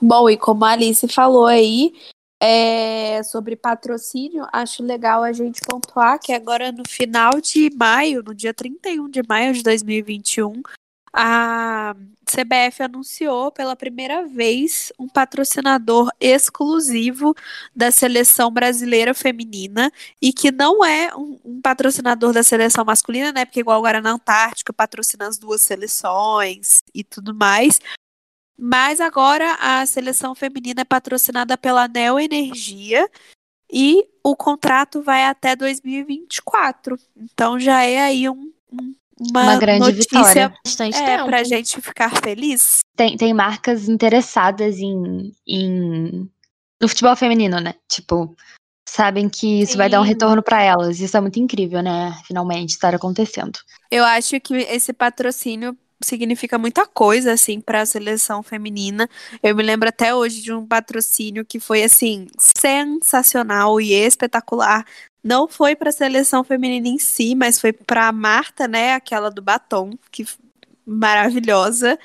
Bom, 0.00 0.30
e 0.30 0.36
como 0.36 0.64
a 0.64 0.70
Alice 0.70 1.08
falou 1.08 1.46
aí, 1.46 1.92
é, 2.40 3.20
sobre 3.24 3.56
patrocínio, 3.56 4.46
acho 4.52 4.82
legal 4.82 5.24
a 5.24 5.32
gente 5.32 5.60
pontuar 5.60 6.20
que 6.20 6.32
agora 6.32 6.70
no 6.70 6.84
final 6.88 7.32
de 7.42 7.68
maio, 7.74 8.22
no 8.22 8.32
dia 8.32 8.54
31 8.54 9.10
de 9.10 9.22
maio 9.28 9.52
de 9.52 9.62
2021, 9.62 10.62
a 11.20 11.96
CBF 12.24 12.80
anunciou 12.84 13.50
pela 13.50 13.74
primeira 13.74 14.24
vez 14.24 14.92
um 14.96 15.08
patrocinador 15.08 16.12
exclusivo 16.20 17.34
da 17.74 17.90
seleção 17.90 18.52
brasileira 18.52 19.12
feminina 19.12 19.90
e 20.22 20.32
que 20.32 20.52
não 20.52 20.84
é 20.84 21.12
um, 21.16 21.40
um, 21.44 21.60
patrocinador 21.60 22.32
da 22.32 22.44
seleção 22.44 22.84
masculina, 22.84 23.32
né? 23.32 23.44
Porque 23.44 23.58
igual 23.58 23.78
agora 23.78 24.00
na 24.00 24.12
Antártica 24.12 24.72
patrocina 24.72 25.26
as 25.26 25.38
duas 25.38 25.60
seleções 25.60 26.84
e 26.94 27.02
tudo 27.02 27.34
mais. 27.34 27.80
Mas 28.56 29.00
agora 29.00 29.54
a 29.54 29.84
seleção 29.86 30.36
feminina 30.36 30.82
é 30.82 30.84
patrocinada 30.84 31.58
pela 31.58 31.88
Neo 31.88 32.20
Energia 32.20 33.10
e 33.68 34.08
o 34.22 34.36
contrato 34.36 35.02
vai 35.02 35.24
até 35.24 35.56
2024. 35.56 36.96
Então 37.16 37.58
já 37.58 37.82
é 37.82 38.02
aí 38.02 38.28
um, 38.28 38.52
um 38.72 38.94
uma, 39.20 39.42
uma 39.42 39.58
grande 39.58 39.80
notícia 39.80 40.18
vitória. 40.18 40.54
Bastante 40.64 40.96
é, 40.96 41.24
pra 41.24 41.44
gente 41.44 41.80
ficar 41.80 42.10
feliz. 42.22 42.80
Tem, 42.96 43.16
tem 43.16 43.34
marcas 43.34 43.88
interessadas 43.88 44.78
em, 44.78 45.32
em 45.46 46.30
no 46.80 46.88
futebol 46.88 47.16
feminino, 47.16 47.60
né? 47.60 47.74
Tipo, 47.88 48.34
sabem 48.88 49.28
que 49.28 49.62
isso 49.62 49.72
Sim. 49.72 49.78
vai 49.78 49.88
dar 49.88 50.00
um 50.00 50.04
retorno 50.04 50.42
para 50.42 50.62
elas. 50.62 51.00
Isso 51.00 51.16
é 51.16 51.20
muito 51.20 51.38
incrível, 51.38 51.82
né? 51.82 52.16
Finalmente 52.26 52.70
estar 52.70 52.94
acontecendo. 52.94 53.58
Eu 53.90 54.04
acho 54.04 54.40
que 54.40 54.54
esse 54.54 54.92
patrocínio 54.92 55.76
significa 56.00 56.58
muita 56.58 56.86
coisa 56.86 57.32
assim 57.32 57.60
para 57.60 57.82
a 57.82 57.86
seleção 57.86 58.42
feminina. 58.42 59.08
Eu 59.42 59.54
me 59.54 59.62
lembro 59.62 59.88
até 59.88 60.14
hoje 60.14 60.42
de 60.42 60.52
um 60.52 60.66
patrocínio 60.66 61.44
que 61.44 61.58
foi 61.60 61.82
assim 61.82 62.28
sensacional 62.38 63.80
e 63.80 63.92
espetacular 63.92 64.84
não 65.22 65.48
foi 65.48 65.74
para 65.74 65.90
a 65.90 65.92
seleção 65.92 66.44
feminina 66.44 66.88
em 66.88 66.98
si, 66.98 67.34
mas 67.34 67.60
foi 67.60 67.72
para 67.72 68.08
a 68.08 68.12
Marta, 68.12 68.68
né, 68.68 68.94
aquela 68.94 69.30
do 69.30 69.42
batom, 69.42 69.90
que 70.10 70.24
maravilhosa. 70.86 71.98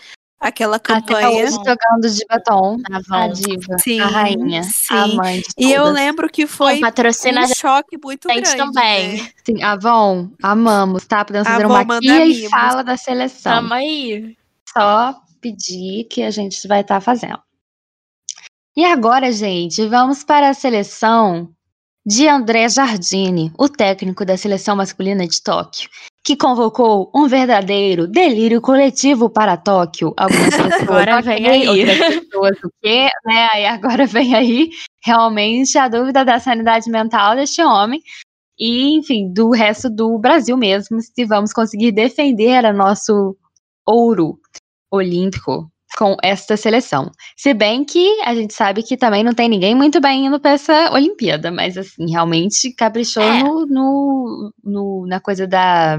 Aquela 0.44 0.78
campanha. 0.78 1.28
Até 1.28 1.30
hoje 1.30 1.54
jogando 1.54 2.10
de 2.14 2.26
batom. 2.30 2.78
A, 2.92 3.24
a 3.24 3.28
diva. 3.30 3.78
Sim, 3.82 4.02
a 4.02 4.08
rainha. 4.08 4.64
Sim. 4.64 4.94
A 4.94 5.08
mãe 5.08 5.40
de 5.40 5.48
E 5.58 5.72
eu 5.72 5.86
lembro 5.86 6.30
que 6.30 6.46
foi 6.46 6.82
um 6.82 7.48
choque 7.56 7.98
muito 8.04 8.28
grande. 8.28 8.58
também. 8.58 9.22
Né? 9.22 9.30
Sim, 9.46 9.64
Avon, 9.64 10.30
amamos, 10.44 11.06
tá? 11.06 11.24
Podemos 11.24 11.48
fazer 11.48 11.66
uma 11.66 12.00
guia 12.00 12.26
e 12.26 12.50
fala 12.50 12.84
da 12.84 12.98
seleção. 12.98 13.54
Tamo 13.54 13.74
aí. 13.74 14.36
Só 14.68 15.16
pedir 15.40 16.04
que 16.10 16.22
a 16.24 16.30
gente 16.30 16.68
vai 16.68 16.82
estar 16.82 16.96
tá 16.96 17.02
fazendo. 17.02 17.40
E 18.76 18.84
agora, 18.84 19.32
gente, 19.32 19.88
vamos 19.88 20.26
para 20.26 20.50
a 20.50 20.54
seleção 20.54 21.50
de 22.06 22.28
André 22.28 22.68
Jardine, 22.68 23.52
o 23.58 23.70
técnico 23.70 24.26
da 24.26 24.36
seleção 24.36 24.76
masculina 24.76 25.26
de 25.26 25.42
Tóquio, 25.42 25.90
que 26.24 26.36
convocou 26.36 27.10
um 27.16 27.28
verdadeiro 27.28 28.08
delírio 28.08 28.60
coletivo 28.62 29.30
para 29.30 29.56
Tóquio. 29.56 30.14
Algumas 30.18 30.50
pessoas 30.56 30.82
agora 30.82 31.22
vem 31.22 31.48
aí, 31.48 31.68
outras 31.68 32.20
pessoas 32.20 32.58
o 32.64 32.70
quê, 32.82 33.08
né? 33.26 33.50
Aí 33.54 33.66
agora 33.66 34.06
vem 34.08 34.36
aí 34.36 34.70
realmente 35.04 35.78
a 35.78 35.88
dúvida 35.88 36.26
da 36.26 36.40
sanidade 36.40 36.90
mental 36.90 37.36
deste 37.36 37.62
homem 37.62 38.02
e, 38.60 38.98
enfim, 38.98 39.32
do 39.32 39.52
resto 39.52 39.90
do 39.90 40.18
Brasil 40.20 40.58
mesmo, 40.58 41.02
se 41.02 41.26
vamos 41.26 41.54
conseguir 41.54 41.92
defender 41.92 42.66
a 42.66 42.74
nosso 42.74 43.36
ouro 43.86 44.38
olímpico 44.92 45.73
com 45.98 46.16
esta 46.24 46.58
seleção. 46.58 47.12
Se 47.38 47.54
bem 47.54 47.84
que 47.84 48.22
a 48.22 48.34
gente 48.34 48.54
sabe 48.54 48.84
que 48.84 48.98
também 48.98 49.24
não 49.24 49.34
tem 49.34 49.48
ninguém 49.48 49.76
muito 49.76 50.02
bem 50.02 50.26
indo 50.26 50.40
para 50.40 50.52
essa 50.52 50.92
Olimpíada, 50.92 51.52
mas 51.52 51.78
assim, 51.78 52.10
realmente 52.10 52.74
caprichou 52.74 53.24
é. 53.24 53.44
no, 53.44 53.66
no, 53.66 54.54
no, 54.64 55.08
na 55.08 55.20
coisa 55.20 55.46
da 55.46 55.98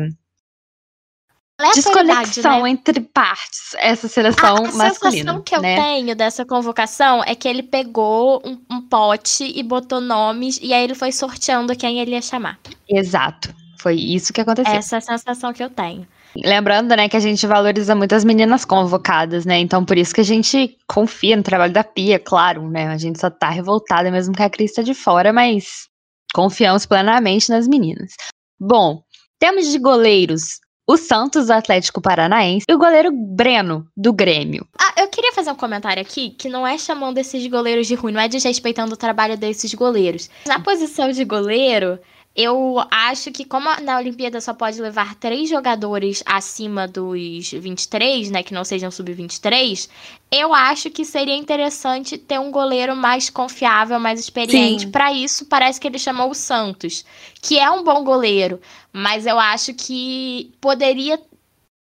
desconexão 1.75 2.63
né? 2.63 2.71
entre 2.71 3.01
partes, 3.01 3.75
essa 3.79 4.09
seleção 4.09 4.57
a, 4.57 4.59
a 4.59 4.73
masculina. 4.73 4.85
A 4.85 4.91
sensação 4.91 5.43
que 5.43 5.55
eu 5.55 5.63
né? 5.63 5.77
tenho 5.77 6.17
dessa 6.17 6.45
convocação 6.45 7.23
é 7.25 7.35
que 7.35 7.47
ele 7.47 7.63
pegou 7.63 8.43
um, 8.45 8.61
um 8.71 8.83
pote 8.83 9.45
e 9.45 9.63
botou 9.63 10.01
nomes, 10.01 10.59
e 10.61 10.75
aí 10.75 10.83
ele 10.83 10.95
foi 10.95 11.13
sorteando 11.13 11.77
quem 11.77 12.01
ele 12.01 12.13
ia 12.13 12.23
chamar. 12.23 12.59
Exato. 12.89 13.55
Foi 13.79 13.95
isso 13.95 14.33
que 14.33 14.41
aconteceu. 14.41 14.73
Essa 14.73 14.97
é 14.97 14.99
a 14.99 15.01
sensação 15.03 15.53
que 15.53 15.63
eu 15.63 15.71
tenho. 15.71 16.07
Lembrando, 16.43 16.95
né, 16.97 17.09
que 17.09 17.17
a 17.17 17.21
gente 17.21 17.47
valoriza 17.47 17.95
muito 17.95 18.14
as 18.14 18.25
meninas 18.25 18.64
convocadas, 18.64 19.45
né? 19.45 19.59
Então, 19.59 19.85
por 19.85 19.97
isso 19.97 20.14
que 20.14 20.21
a 20.21 20.25
gente 20.25 20.76
confia 20.87 21.37
no 21.37 21.43
trabalho 21.43 21.73
da 21.73 21.85
Pia, 21.85 22.19
claro, 22.19 22.69
né? 22.69 22.88
A 22.88 22.97
gente 22.97 23.21
só 23.21 23.31
tá 23.31 23.49
revoltada 23.50 24.11
mesmo 24.11 24.35
que 24.35 24.43
a 24.43 24.50
Cris 24.50 24.73
tá 24.73 24.83
de 24.83 24.95
fora, 24.95 25.33
mas 25.33 25.88
confiamos 26.35 26.87
plenamente 26.87 27.50
nas 27.50 27.69
meninas. 27.69 28.12
Bom, 28.59 29.03
temos 29.38 29.71
de 29.71 29.79
goleiros 29.79 30.61
o 30.87 30.97
Santos 30.97 31.47
do 31.47 31.53
Atlético 31.53 32.00
Paranaense 32.00 32.67
e 32.69 32.75
o 32.75 32.79
goleiro 32.79 33.11
Breno 33.11 33.87
do 33.97 34.12
Grêmio. 34.12 34.67
Ah, 34.79 34.93
eu 34.99 35.09
queria 35.09 35.33
fazer 35.33 35.50
um 35.50 35.57
comentário 35.57 36.03
aqui 36.03 36.31
que 36.31 36.49
não 36.49 36.67
é 36.67 36.76
chamando 36.76 37.19
esses 37.19 37.47
goleiros 37.47 37.87
de 37.87 37.95
ruim, 37.95 38.12
não 38.12 38.21
é 38.21 38.29
desrespeitando 38.29 38.93
o 38.93 38.97
trabalho 38.97 39.37
desses 39.37 39.73
goleiros. 39.73 40.29
Na 40.47 40.61
posição 40.61 41.11
de 41.11 41.25
goleiro, 41.25 41.99
eu 42.37 42.83
acho 42.91 43.31
que, 43.31 43.45
como 43.45 43.69
na 43.81 43.97
Olimpíada 43.97 44.41
só 44.41 44.53
pode 44.53 44.81
levar 44.81 45.14
três 45.14 45.49
jogadores 45.49 46.21
acima 46.26 46.88
dos 46.88 47.53
23, 47.53 48.31
né, 48.31 48.43
que 48.43 48.53
não 48.53 48.64
sejam 48.64 48.91
sub-23, 48.91 49.88
eu 50.33 50.53
acho 50.53 50.91
que 50.91 51.05
seria 51.05 51.37
interessante 51.37 52.19
ter 52.19 52.41
um 52.41 52.50
goleiro 52.50 52.97
mais 52.97 53.31
confiável, 53.31 54.00
mais 54.00 54.19
experiente. 54.19 54.88
Para 54.88 55.12
isso, 55.12 55.47
parece 55.47 55.81
que 55.81 55.87
ele 55.87 55.99
chamou 55.99 56.31
o 56.31 56.35
Santos, 56.35 57.05
que 57.41 57.59
é 57.59 57.71
um 57.71 57.85
bom 57.85 58.03
goleiro, 58.03 58.61
mas 58.93 59.26
eu 59.26 59.38
acho 59.38 59.73
que 59.73 60.53
poderia. 60.61 61.21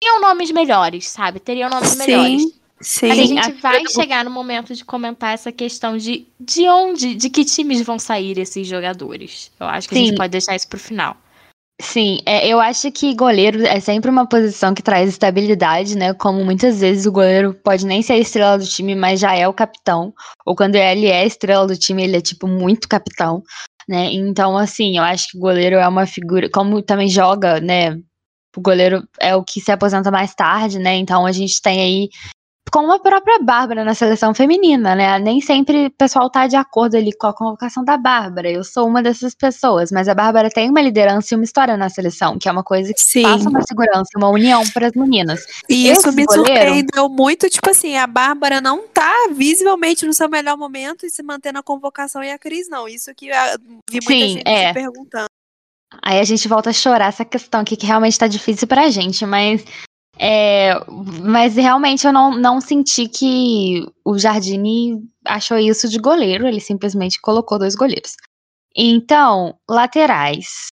Teriam 0.02 0.23
nomes 0.23 0.50
melhores, 0.50 1.09
sabe? 1.09 1.38
Teriam 1.38 1.68
nomes 1.68 1.90
Sim. 1.90 1.99
melhores. 1.99 2.60
Sim. 2.80 3.10
A 3.10 3.14
gente 3.14 3.52
vai 3.60 3.87
chegar 3.87 4.25
no 4.25 4.30
momento 4.30 4.75
de 4.75 4.84
comentar 4.84 5.34
essa 5.34 5.52
questão 5.52 5.99
de 5.99 6.26
de 6.38 6.66
onde, 6.68 7.14
de 7.14 7.28
que 7.28 7.44
times 7.44 7.82
vão 7.82 7.99
sair 7.99 8.38
esses 8.38 8.66
jogadores. 8.66 9.50
Eu 9.60 9.66
acho 9.66 9.88
que 9.88 9.94
Sim. 9.94 10.02
a 10.02 10.06
gente 10.06 10.16
pode 10.16 10.30
deixar 10.30 10.56
isso 10.56 10.68
pro 10.68 10.78
final. 10.78 11.16
Sim, 11.80 12.18
é, 12.26 12.46
eu 12.46 12.60
acho 12.60 12.92
que 12.92 13.14
goleiro 13.14 13.64
é 13.64 13.80
sempre 13.80 14.10
uma 14.10 14.26
posição 14.26 14.75
que 14.75 14.82
traz 14.82 15.08
estabilidade, 15.08 15.96
né? 15.96 16.12
Como 16.12 16.44
muitas 16.44 16.80
vezes 16.80 17.06
o 17.06 17.12
goleiro 17.12 17.54
pode 17.54 17.87
nem 17.87 18.02
ser 18.02 18.14
a 18.14 18.18
estrela 18.18 18.58
do 18.58 18.66
time, 18.66 18.94
mas 18.94 19.18
já 19.18 19.34
é 19.34 19.49
o 19.49 19.54
capitão. 19.54 20.12
Ou 20.44 20.54
quando 20.54 20.75
ele 20.76 21.06
é 21.06 21.20
a 21.22 21.26
estrela 21.26 21.66
do 21.66 21.76
time, 21.78 22.02
ele 22.04 22.18
é, 22.18 22.20
tipo, 22.20 22.46
muito 22.46 22.87
capitão, 22.87 23.42
né? 23.88 24.10
Então, 24.12 24.58
assim, 24.58 24.99
eu 24.99 25.02
acho 25.02 25.28
que 25.30 25.38
o 25.38 25.40
goleiro 25.40 25.76
é 25.76 25.88
uma 25.88 26.06
figura. 26.06 26.50
Como 26.50 26.82
também 26.82 27.08
joga, 27.08 27.60
né? 27.60 27.94
O 28.54 28.60
goleiro 28.60 29.02
é 29.18 29.34
o 29.34 29.42
que 29.42 29.60
se 29.60 29.72
aposenta 29.72 30.10
mais 30.10 30.34
tarde, 30.34 30.78
né? 30.78 30.96
Então 30.96 31.25
a 31.25 31.32
gente 31.32 31.62
tem 31.62 31.80
aí 31.80 32.08
como 32.71 32.93
a 32.93 32.99
própria 32.99 33.38
Bárbara 33.40 33.85
na 33.85 33.95
seleção 33.95 34.33
feminina, 34.33 34.95
né? 34.95 35.19
Nem 35.19 35.40
sempre 35.40 35.87
o 35.87 35.90
pessoal 35.90 36.31
tá 36.31 36.47
de 36.47 36.57
acordo 36.57 36.97
ali 36.97 37.12
com 37.12 37.26
a 37.26 37.33
convocação 37.33 37.85
da 37.85 37.97
Bárbara. 37.97 38.50
Eu 38.50 38.62
sou 38.62 38.87
uma 38.87 39.02
dessas 39.02 39.35
pessoas, 39.35 39.90
mas 39.90 40.09
a 40.09 40.14
Bárbara 40.14 40.49
tem 40.49 40.71
uma 40.71 40.81
liderança 40.81 41.35
e 41.35 41.37
uma 41.37 41.45
história 41.45 41.76
na 41.76 41.88
seleção, 41.88 42.38
que 42.38 42.49
é 42.49 42.52
uma 42.52 42.62
coisa 42.62 42.93
que 42.95 43.00
Sim. 43.00 43.23
passa 43.23 43.49
uma 43.49 43.62
segurança, 43.62 44.11
uma 44.17 44.29
união 44.29 44.62
para 44.73 44.87
as 44.87 44.93
meninas. 44.93 45.45
E 45.69 45.88
Esse 45.88 46.00
isso 46.00 46.17
me 46.17 46.25
goleiro... 46.25 46.47
surpreendeu 46.47 47.09
muito, 47.09 47.49
tipo 47.50 47.69
assim, 47.71 47.97
a 47.97 48.07
Bárbara 48.07 48.61
não 48.61 48.87
tá 48.87 49.29
visivelmente 49.33 50.07
no 50.07 50.14
seu 50.14 50.29
melhor 50.29 50.57
momento 50.57 51.05
e 51.05 51.11
se 51.11 51.23
manter 51.23 51.52
na 51.52 51.62
convocação 51.62 52.23
e 52.23 52.31
a 52.31 52.38
Cris 52.38 52.69
não. 52.69 52.87
Isso 52.87 53.12
que 53.14 53.29
eu 53.29 53.35
vi 53.90 53.99
muita 54.02 54.12
Sim, 54.12 54.29
gente 54.35 54.49
é. 54.49 54.73
perguntando. 54.73 55.26
Aí 56.02 56.21
a 56.21 56.25
gente 56.25 56.47
volta 56.47 56.71
a 56.71 56.73
chorar 56.73 57.09
essa 57.09 57.25
questão 57.25 57.61
aqui 57.61 57.76
que 57.76 57.87
realmente 57.87 58.17
tá 58.17 58.29
difícil 58.29 58.69
pra 58.69 58.88
gente, 58.90 59.26
mas 59.26 59.64
é, 60.22 60.74
mas 61.22 61.56
realmente 61.56 62.06
eu 62.06 62.12
não, 62.12 62.36
não 62.36 62.60
senti 62.60 63.08
que 63.08 63.86
o 64.04 64.18
Jardine 64.18 65.02
achou 65.24 65.56
isso 65.56 65.88
de 65.88 65.98
goleiro, 65.98 66.46
ele 66.46 66.60
simplesmente 66.60 67.18
colocou 67.18 67.58
dois 67.58 67.74
goleiros. 67.74 68.16
Então, 68.76 69.58
laterais: 69.66 70.66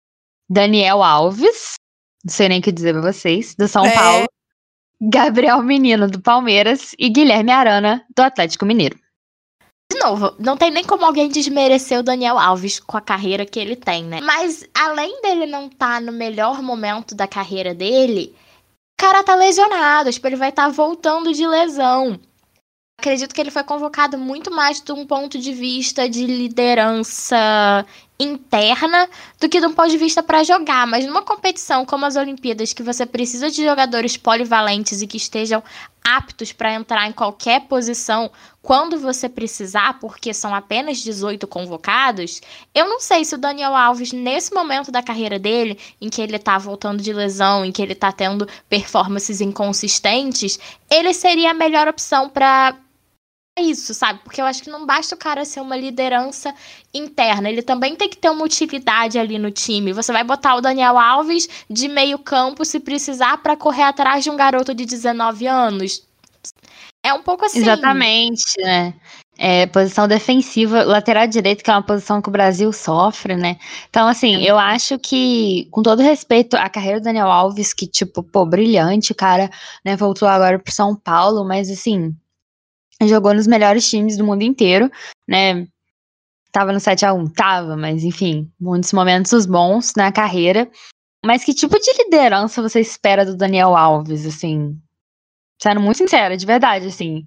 Daniel 0.49 1.01
Alves, 1.01 1.75
não 2.25 2.33
sei 2.33 2.49
nem 2.49 2.59
o 2.59 2.61
que 2.61 2.73
dizer 2.73 2.91
pra 2.91 3.01
vocês, 3.01 3.55
do 3.55 3.69
São 3.69 3.85
É. 3.85 3.95
Paulo, 3.95 4.25
Gabriel 5.01 5.63
Menino 5.63 6.09
do 6.09 6.21
Palmeiras 6.21 6.93
e 6.99 7.07
Guilherme 7.07 7.51
Arana 7.51 8.05
do 8.13 8.19
Atlético 8.19 8.65
Mineiro. 8.65 8.99
De 9.89 9.97
novo, 9.99 10.35
não 10.37 10.57
tem 10.57 10.69
nem 10.71 10.83
como 10.83 11.05
alguém 11.05 11.29
desmerecer 11.29 11.97
o 11.97 12.03
Daniel 12.03 12.37
Alves 12.37 12.81
com 12.81 12.97
a 12.97 13.01
carreira 13.01 13.45
que 13.45 13.57
ele 13.57 13.77
tem, 13.77 14.03
né? 14.03 14.19
Mas 14.19 14.67
além 14.73 15.21
dele 15.21 15.45
não 15.45 15.67
estar 15.67 16.01
no 16.01 16.11
melhor 16.11 16.61
momento 16.61 17.15
da 17.15 17.25
carreira 17.25 17.73
dele, 17.73 18.35
cara 18.97 19.23
tá 19.23 19.35
lesionado, 19.35 20.11
tipo, 20.11 20.27
ele 20.27 20.35
vai 20.35 20.49
estar 20.49 20.67
voltando 20.69 21.31
de 21.31 21.45
lesão. 21.45 22.19
Acredito 22.99 23.33
que 23.33 23.39
ele 23.39 23.51
foi 23.51 23.63
convocado 23.63 24.17
muito 24.17 24.49
mais 24.49 24.81
de 24.81 24.91
um 24.91 25.05
ponto 25.05 25.37
de 25.37 25.53
vista 25.53 26.09
de 26.09 26.25
liderança 26.25 27.85
interna 28.19 29.07
do 29.39 29.47
que 29.47 29.59
de 29.59 29.67
um 29.67 29.73
ponto 29.73 29.89
de 29.89 29.97
vista 29.97 30.23
para 30.23 30.43
jogar, 30.43 30.87
mas 30.87 31.05
numa 31.05 31.21
competição 31.21 31.85
como 31.85 32.05
as 32.05 32.15
Olimpíadas, 32.15 32.73
que 32.73 32.81
você 32.81 33.05
precisa 33.05 33.49
de 33.51 33.63
jogadores 33.63 34.17
polivalentes 34.17 35.01
e 35.01 35.07
que 35.07 35.17
estejam 35.17 35.63
aptos 36.03 36.53
para 36.53 36.73
entrar 36.73 37.07
em 37.07 37.11
qualquer 37.11 37.67
posição 37.67 38.31
quando 38.61 38.97
você 38.97 39.27
precisar, 39.27 39.99
porque 39.99 40.33
são 40.33 40.55
apenas 40.55 40.97
18 40.99 41.45
convocados, 41.47 42.41
eu 42.73 42.87
não 42.87 42.99
sei 42.99 43.23
se 43.23 43.35
o 43.35 43.37
Daniel 43.37 43.75
Alves, 43.75 44.11
nesse 44.11 44.53
momento 44.53 44.91
da 44.91 45.03
carreira 45.03 45.37
dele, 45.37 45.77
em 46.01 46.09
que 46.09 46.21
ele 46.21 46.39
tá 46.39 46.57
voltando 46.57 47.03
de 47.03 47.13
lesão, 47.13 47.63
em 47.63 47.71
que 47.71 47.81
ele 47.81 47.95
tá 47.95 48.11
tendo 48.11 48.47
performances 48.69 49.41
inconsistentes, 49.41 50.59
ele 50.89 51.13
seria 51.13 51.51
a 51.51 51.53
melhor 51.53 51.87
opção 51.87 52.29
para 52.29 52.75
isso, 53.61 53.93
sabe? 53.93 54.19
Porque 54.23 54.41
eu 54.41 54.45
acho 54.45 54.63
que 54.63 54.69
não 54.69 54.85
basta 54.85 55.15
o 55.15 55.17
cara 55.17 55.45
ser 55.45 55.59
uma 55.61 55.75
liderança 55.75 56.53
interna, 56.93 57.49
ele 57.49 57.61
também 57.61 57.95
tem 57.95 58.09
que 58.09 58.17
ter 58.17 58.29
uma 58.29 58.43
utilidade 58.43 59.17
ali 59.17 59.37
no 59.37 59.51
time. 59.51 59.93
Você 59.93 60.11
vai 60.11 60.23
botar 60.23 60.55
o 60.55 60.61
Daniel 60.61 60.97
Alves 60.97 61.47
de 61.69 61.87
meio 61.87 62.19
campo 62.19 62.63
se 62.65 62.79
precisar 62.79 63.37
para 63.39 63.55
correr 63.55 63.83
atrás 63.83 64.23
de 64.23 64.29
um 64.29 64.35
garoto 64.35 64.73
de 64.73 64.85
19 64.85 65.47
anos. 65.47 66.07
É 67.03 67.13
um 67.13 67.21
pouco 67.21 67.45
assim. 67.45 67.59
Exatamente, 67.59 68.43
né? 68.59 68.93
É, 69.39 69.67
posição 69.67 70.07
defensiva, 70.07 70.83
lateral 70.83 71.27
direito, 71.27 71.63
que 71.63 71.69
é 71.69 71.73
uma 71.73 71.83
posição 71.83 72.21
que 72.21 72.27
o 72.27 72.31
Brasil 72.31 72.73
sofre, 72.73 73.35
né? 73.35 73.57
Então, 73.87 74.07
assim, 74.07 74.43
eu 74.43 74.57
acho 74.57 74.97
que, 74.97 75.67
com 75.69 75.83
todo 75.83 76.01
respeito 76.01 76.55
à 76.55 76.67
carreira 76.67 76.99
do 76.99 77.03
Daniel 77.03 77.29
Alves, 77.29 77.71
que, 77.71 77.85
tipo, 77.85 78.23
pô, 78.23 78.45
brilhante, 78.45 79.13
cara, 79.13 79.49
né? 79.85 79.95
Voltou 79.95 80.27
agora 80.27 80.57
pro 80.57 80.73
São 80.73 80.95
Paulo, 80.95 81.45
mas, 81.47 81.69
assim, 81.69 82.15
jogou 83.03 83.33
nos 83.33 83.45
melhores 83.47 83.87
times 83.89 84.17
do 84.17 84.23
mundo 84.25 84.41
inteiro, 84.43 84.89
né? 85.27 85.67
Tava 86.51 86.71
no 86.71 86.79
7x1, 86.79 87.31
tava, 87.33 87.75
mas, 87.77 88.03
enfim, 88.03 88.49
muitos 88.59 88.91
momentos 88.93 89.45
bons 89.45 89.93
na 89.95 90.11
carreira. 90.11 90.69
Mas 91.25 91.43
que 91.43 91.53
tipo 91.53 91.77
de 91.79 91.91
liderança 92.03 92.61
você 92.61 92.79
espera 92.79 93.25
do 93.25 93.35
Daniel 93.35 93.75
Alves, 93.75 94.25
assim? 94.25 94.75
Sendo 95.61 95.81
muito 95.81 95.97
sincera, 95.97 96.37
de 96.37 96.45
verdade, 96.45 96.87
assim. 96.87 97.25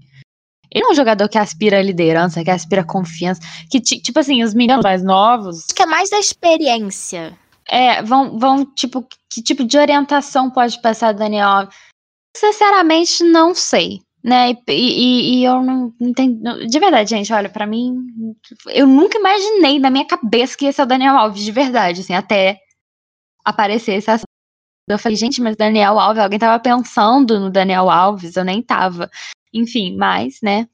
Ele 0.73 0.85
é 0.85 0.89
um 0.89 0.95
jogador 0.95 1.29
que 1.29 1.37
aspira 1.37 1.79
a 1.79 1.83
liderança, 1.83 2.43
que 2.45 2.51
aspira 2.51 2.81
a 2.83 2.87
confiança. 2.87 3.41
Que, 3.71 3.81
ti- 3.81 4.01
tipo 4.01 4.19
assim, 4.21 4.43
os 4.43 4.55
meninos 4.55 4.83
mais 4.85 5.03
novos 5.03 5.65
Acho 5.67 5.75
que 5.75 5.83
é 5.83 5.87
mais 5.87 6.09
da 6.11 6.19
experiência. 6.19 7.37
é, 7.69 8.03
vão, 8.03 8.39
vão, 8.39 8.65
tipo, 8.75 9.07
que 9.31 9.43
tipo 9.43 9.65
de 9.65 9.77
orientação 9.79 10.49
pode 10.51 10.81
passar 10.81 11.13
do 11.13 11.19
Daniel 11.19 11.49
Alves? 11.49 11.77
Sinceramente, 12.37 13.25
não 13.25 13.55
sei. 13.55 14.01
Né? 14.23 14.51
E, 14.69 14.73
e- 14.73 15.41
e 15.41 15.45
eu 15.45 15.63
não 15.63 15.95
entendo. 16.01 16.67
De 16.67 16.79
verdade, 16.79 17.09
gente, 17.11 17.33
olha, 17.33 17.49
pra 17.49 17.67
mim, 17.67 17.95
eu 18.69 18.87
nunca 18.87 19.19
imaginei 19.19 19.79
na 19.79 19.91
minha 19.91 20.05
cabeça 20.07 20.57
que 20.57 20.67
ia 20.67 20.73
ser 20.73 20.83
o 20.83 20.87
Daniel 20.87 21.17
Alves, 21.17 21.43
de 21.43 21.51
verdade, 21.53 22.03
assim, 22.03 22.13
até 22.15 22.59
aparecer 23.45 23.97
assunto. 23.99 24.25
Eu 24.89 24.99
falei, 24.99 25.17
gente, 25.17 25.41
mas 25.41 25.57
Daniel 25.57 25.99
Alves, 25.99 26.23
alguém 26.23 26.39
tava 26.39 26.61
pensando 26.63 27.41
no 27.41 27.51
Daniel 27.51 27.91
Alves, 27.91 28.37
eu 28.37 28.45
nem 28.45 28.63
tava. 28.63 29.11
Enfim, 29.55 29.97
mas, 29.97 30.39
né? 30.43 30.69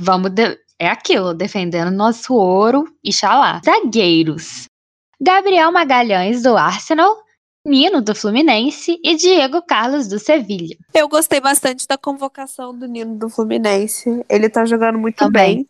Vamos. 0.00 0.30
de- 0.32 0.58
É 0.78 0.88
aquilo, 0.88 1.32
defendendo 1.34 1.90
nosso 1.90 2.34
ouro 2.34 2.84
e 3.04 3.12
xalá. 3.12 3.60
Zagueiros. 3.64 4.66
Gabriel 5.20 5.72
Magalhães, 5.72 6.42
do 6.42 6.56
Arsenal. 6.56 7.16
Nino, 7.66 8.00
do 8.00 8.14
Fluminense. 8.14 8.98
E 9.02 9.16
Diego 9.16 9.60
Carlos, 9.60 10.06
do 10.08 10.18
Sevilha. 10.18 10.76
Eu 10.94 11.08
gostei 11.08 11.40
bastante 11.40 11.86
da 11.86 11.98
convocação 11.98 12.76
do 12.76 12.86
Nino 12.86 13.16
do 13.16 13.28
Fluminense. 13.28 14.24
Ele 14.28 14.48
tá 14.48 14.64
jogando 14.64 14.98
muito 14.98 15.16
Também. 15.16 15.56
bem. 15.56 15.68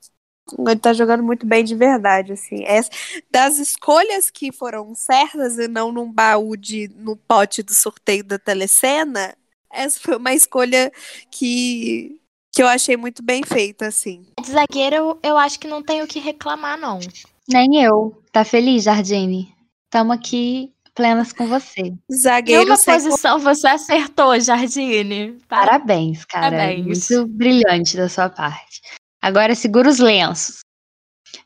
Ele 0.58 0.76
tá 0.76 0.92
jogando 0.92 1.24
muito 1.24 1.44
bem 1.44 1.64
de 1.64 1.74
verdade, 1.74 2.32
assim. 2.32 2.62
Essa- 2.64 2.90
das 3.30 3.58
escolhas 3.58 4.30
que 4.30 4.52
foram 4.52 4.94
certas 4.94 5.58
e 5.58 5.66
não 5.66 5.90
num 5.90 6.12
baú 6.12 6.56
de 6.56 6.88
no 6.94 7.16
pote 7.16 7.62
do 7.62 7.74
sorteio 7.74 8.22
da 8.22 8.38
telecena, 8.38 9.34
essa 9.72 9.98
foi 9.98 10.16
uma 10.16 10.32
escolha 10.32 10.92
que 11.30 12.20
que 12.52 12.62
eu 12.62 12.68
achei 12.68 12.96
muito 12.96 13.22
bem 13.22 13.42
feita, 13.42 13.86
assim. 13.86 14.24
De 14.40 14.50
zagueiro, 14.50 15.18
eu, 15.22 15.36
acho 15.36 15.60
que 15.60 15.68
não 15.68 15.82
tem 15.82 16.02
o 16.02 16.06
que 16.06 16.18
reclamar, 16.18 16.78
não. 16.80 16.98
Nem 17.46 17.82
eu. 17.82 18.18
Tá 18.32 18.46
feliz, 18.46 18.84
Jardine? 18.84 19.54
Tamo 19.90 20.10
aqui 20.10 20.72
plenas 20.96 21.32
com 21.32 21.46
você. 21.46 21.94
Zagueiro 22.12 22.62
Nenhuma 22.62 22.76
sem 22.76 22.94
posição 22.94 23.38
você 23.38 23.68
acertou, 23.68 24.40
Jardine. 24.40 25.38
Parabéns, 25.48 26.24
cara. 26.24 26.50
Parabéns. 26.50 27.08
Muito 27.10 27.26
brilhante 27.28 27.96
da 27.96 28.08
sua 28.08 28.28
parte. 28.28 28.80
Agora 29.22 29.54
segura 29.54 29.88
os 29.88 29.98
lenços. 29.98 30.60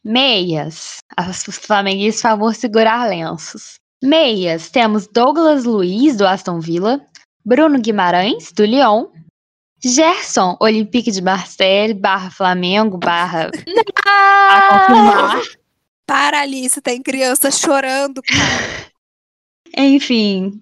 Meias. 0.03 0.99
Os 1.29 1.59
flamenguistas 1.59 2.23
favor 2.23 2.55
segurar 2.55 3.09
lenços. 3.09 3.75
Meias. 4.03 4.71
Temos 4.71 5.07
Douglas 5.07 5.65
Luiz, 5.65 6.17
do 6.17 6.27
Aston 6.27 6.61
Villa. 6.61 7.05
Bruno 7.45 7.79
Guimarães, 7.79 8.53
do 8.53 8.65
Lyon. 8.65 9.09
Gerson, 9.83 10.57
Olympique 10.61 11.11
de 11.11 11.23
Marseille, 11.23 11.95
barra 11.95 12.31
Flamengo, 12.31 12.99
barra 12.99 13.51
confirmar. 14.69 15.41
Para 16.07 16.41
Alice, 16.41 16.83
tem 16.83 17.03
criança 17.03 17.51
chorando, 17.51 18.21
cara. 18.23 18.90
Enfim, 19.77 20.61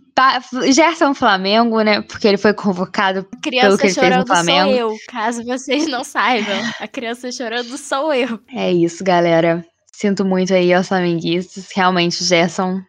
Gerson 0.73 1.14
Flamengo, 1.14 1.81
né? 1.81 2.03
Porque 2.03 2.27
ele 2.27 2.37
foi 2.37 2.53
convocado 2.53 3.27
A 3.33 3.40
criança 3.40 3.79
que 3.79 3.87
ele 3.87 3.94
fez 3.94 3.97
no 3.97 4.03
chorando 4.03 4.27
sou 4.27 4.37
Flamengo. 4.37 4.71
eu, 4.73 4.97
caso 5.09 5.44
vocês 5.44 5.87
não 5.87 6.03
saibam. 6.05 6.59
A 6.81 6.88
criança 6.88 7.31
chorando 7.31 7.79
sou 7.79 8.12
eu. 8.12 8.40
É 8.55 8.73
isso, 8.73 9.05
galera. 9.05 9.64
Sinto 9.92 10.25
muito 10.25 10.53
aí 10.53 10.73
aos 10.73 10.88
flamenguistas. 10.88 11.68
Realmente, 11.75 12.23
o 12.23 12.25
Gerson, 12.25 12.81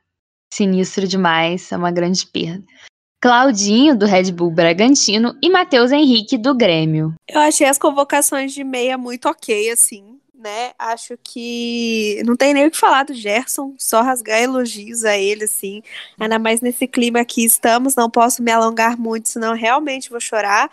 sinistro 0.53 1.08
demais. 1.08 1.71
É 1.71 1.77
uma 1.77 1.91
grande 1.91 2.25
perda. 2.27 2.63
Claudinho, 3.21 3.97
do 3.97 4.05
Red 4.05 4.32
Bull 4.32 4.51
Bragantino. 4.51 5.36
E 5.41 5.49
Matheus 5.49 5.91
Henrique, 5.91 6.38
do 6.38 6.55
Grêmio. 6.55 7.13
Eu 7.29 7.41
achei 7.41 7.67
as 7.67 7.77
convocações 7.77 8.53
de 8.53 8.63
meia 8.63 8.97
muito 8.97 9.27
ok, 9.27 9.71
assim, 9.71 10.19
né? 10.39 10.71
Acho 10.80 11.17
que 11.21 12.21
não 12.25 12.36
tem 12.36 12.54
nem 12.54 12.65
o 12.67 12.71
que 12.71 12.78
falar 12.78 13.04
do 13.04 13.13
Gerson, 13.13 13.75
só 13.78 14.02
rasgar 14.02 14.41
elogios 14.41 15.04
a 15.04 15.17
ele, 15.17 15.43
assim. 15.43 15.84
Ainda 16.19 16.39
mais 16.39 16.62
nesse 16.62 16.88
clima 16.88 17.23
que 17.25 17.43
estamos, 17.43 17.95
não 17.95 18.10
posso 18.10 18.41
me 18.41 18.52
alongar 18.52 18.97
muito, 18.97 19.30
senão 19.30 19.54
realmente 19.54 20.10
vou 20.10 20.19
chorar. 20.19 20.71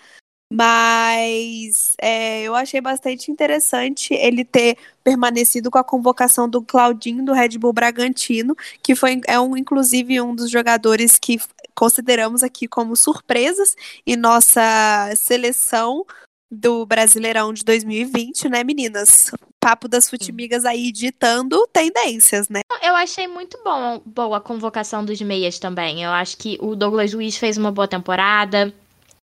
Mas 0.52 1.96
é, 2.00 2.42
eu 2.42 2.54
achei 2.54 2.80
bastante 2.80 3.32
interessante 3.32 4.14
ele 4.14 4.44
ter 4.44 4.78
permanecido 5.02 5.70
com 5.72 5.78
a 5.78 5.84
convocação 5.84 6.48
do 6.48 6.62
Claudinho 6.62 7.24
do 7.24 7.32
Red 7.32 7.58
Bull 7.58 7.72
Bragantino, 7.72 8.54
que 8.80 8.94
foi 8.94 9.20
é 9.26 9.40
um, 9.40 9.56
inclusive 9.56 10.20
um 10.20 10.34
dos 10.36 10.48
jogadores 10.48 11.18
que 11.18 11.40
consideramos 11.74 12.44
aqui 12.44 12.68
como 12.68 12.94
surpresas 12.94 13.74
em 14.06 14.16
nossa 14.16 15.12
seleção 15.16 16.06
do 16.50 16.86
Brasileirão 16.86 17.52
de 17.52 17.64
2020, 17.64 18.48
né, 18.48 18.62
meninas? 18.64 19.30
Papo 19.60 19.88
das 19.88 20.08
futimigas 20.08 20.64
aí 20.64 20.92
ditando 20.92 21.66
tendências, 21.72 22.48
né? 22.48 22.60
Eu 22.82 22.94
achei 22.94 23.26
muito 23.26 23.58
bom, 23.64 24.00
boa 24.04 24.36
a 24.36 24.40
convocação 24.40 25.04
dos 25.04 25.20
meias 25.20 25.58
também. 25.58 26.02
Eu 26.02 26.10
acho 26.10 26.36
que 26.36 26.56
o 26.60 26.76
Douglas 26.76 27.12
Luiz 27.12 27.36
fez 27.36 27.56
uma 27.56 27.72
boa 27.72 27.88
temporada. 27.88 28.72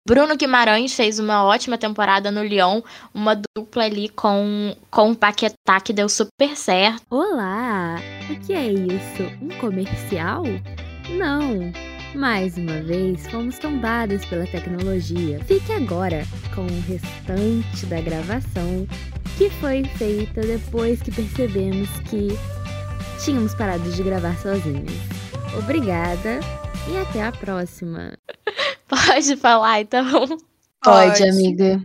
Bruno 0.06 0.36
Guimarães 0.36 0.94
fez 0.94 1.18
uma 1.18 1.46
ótima 1.46 1.78
temporada 1.78 2.30
no 2.30 2.44
Lyon, 2.44 2.82
uma 3.14 3.40
dupla 3.56 3.86
ali 3.86 4.10
com, 4.10 4.76
com 4.92 5.12
o 5.12 5.16
Paquetá 5.16 5.80
que 5.82 5.94
deu 5.94 6.10
super 6.10 6.58
certo. 6.58 7.02
Olá! 7.10 7.96
O 8.30 8.40
que 8.42 8.52
é 8.52 8.68
isso? 8.68 9.24
Um 9.42 9.58
comercial? 9.60 10.44
Não! 11.10 11.93
Mais 12.16 12.58
uma 12.58 12.82
vez, 12.82 13.26
fomos 13.28 13.58
tombadas 13.58 14.24
pela 14.26 14.46
tecnologia. 14.46 15.44
Fique 15.46 15.72
agora 15.72 16.24
com 16.54 16.62
o 16.62 16.82
restante 16.82 17.86
da 17.88 18.00
gravação 18.02 18.88
que 19.38 19.50
foi 19.50 19.84
feita 19.98 20.42
depois 20.42 21.02
que 21.02 21.12
percebemos 21.12 21.90
que 22.10 22.28
tínhamos 23.24 23.56
parado 23.56 23.90
de 23.92 24.04
gravar 24.04 24.38
sozinhos. 24.38 24.92
Obrigada 25.58 26.40
e 26.92 26.98
até 26.98 27.24
a 27.24 27.32
próxima! 27.32 28.16
Pode 28.88 29.36
falar, 29.38 29.82
então. 29.82 30.38
Pode, 30.84 31.24
amiga. 31.24 31.82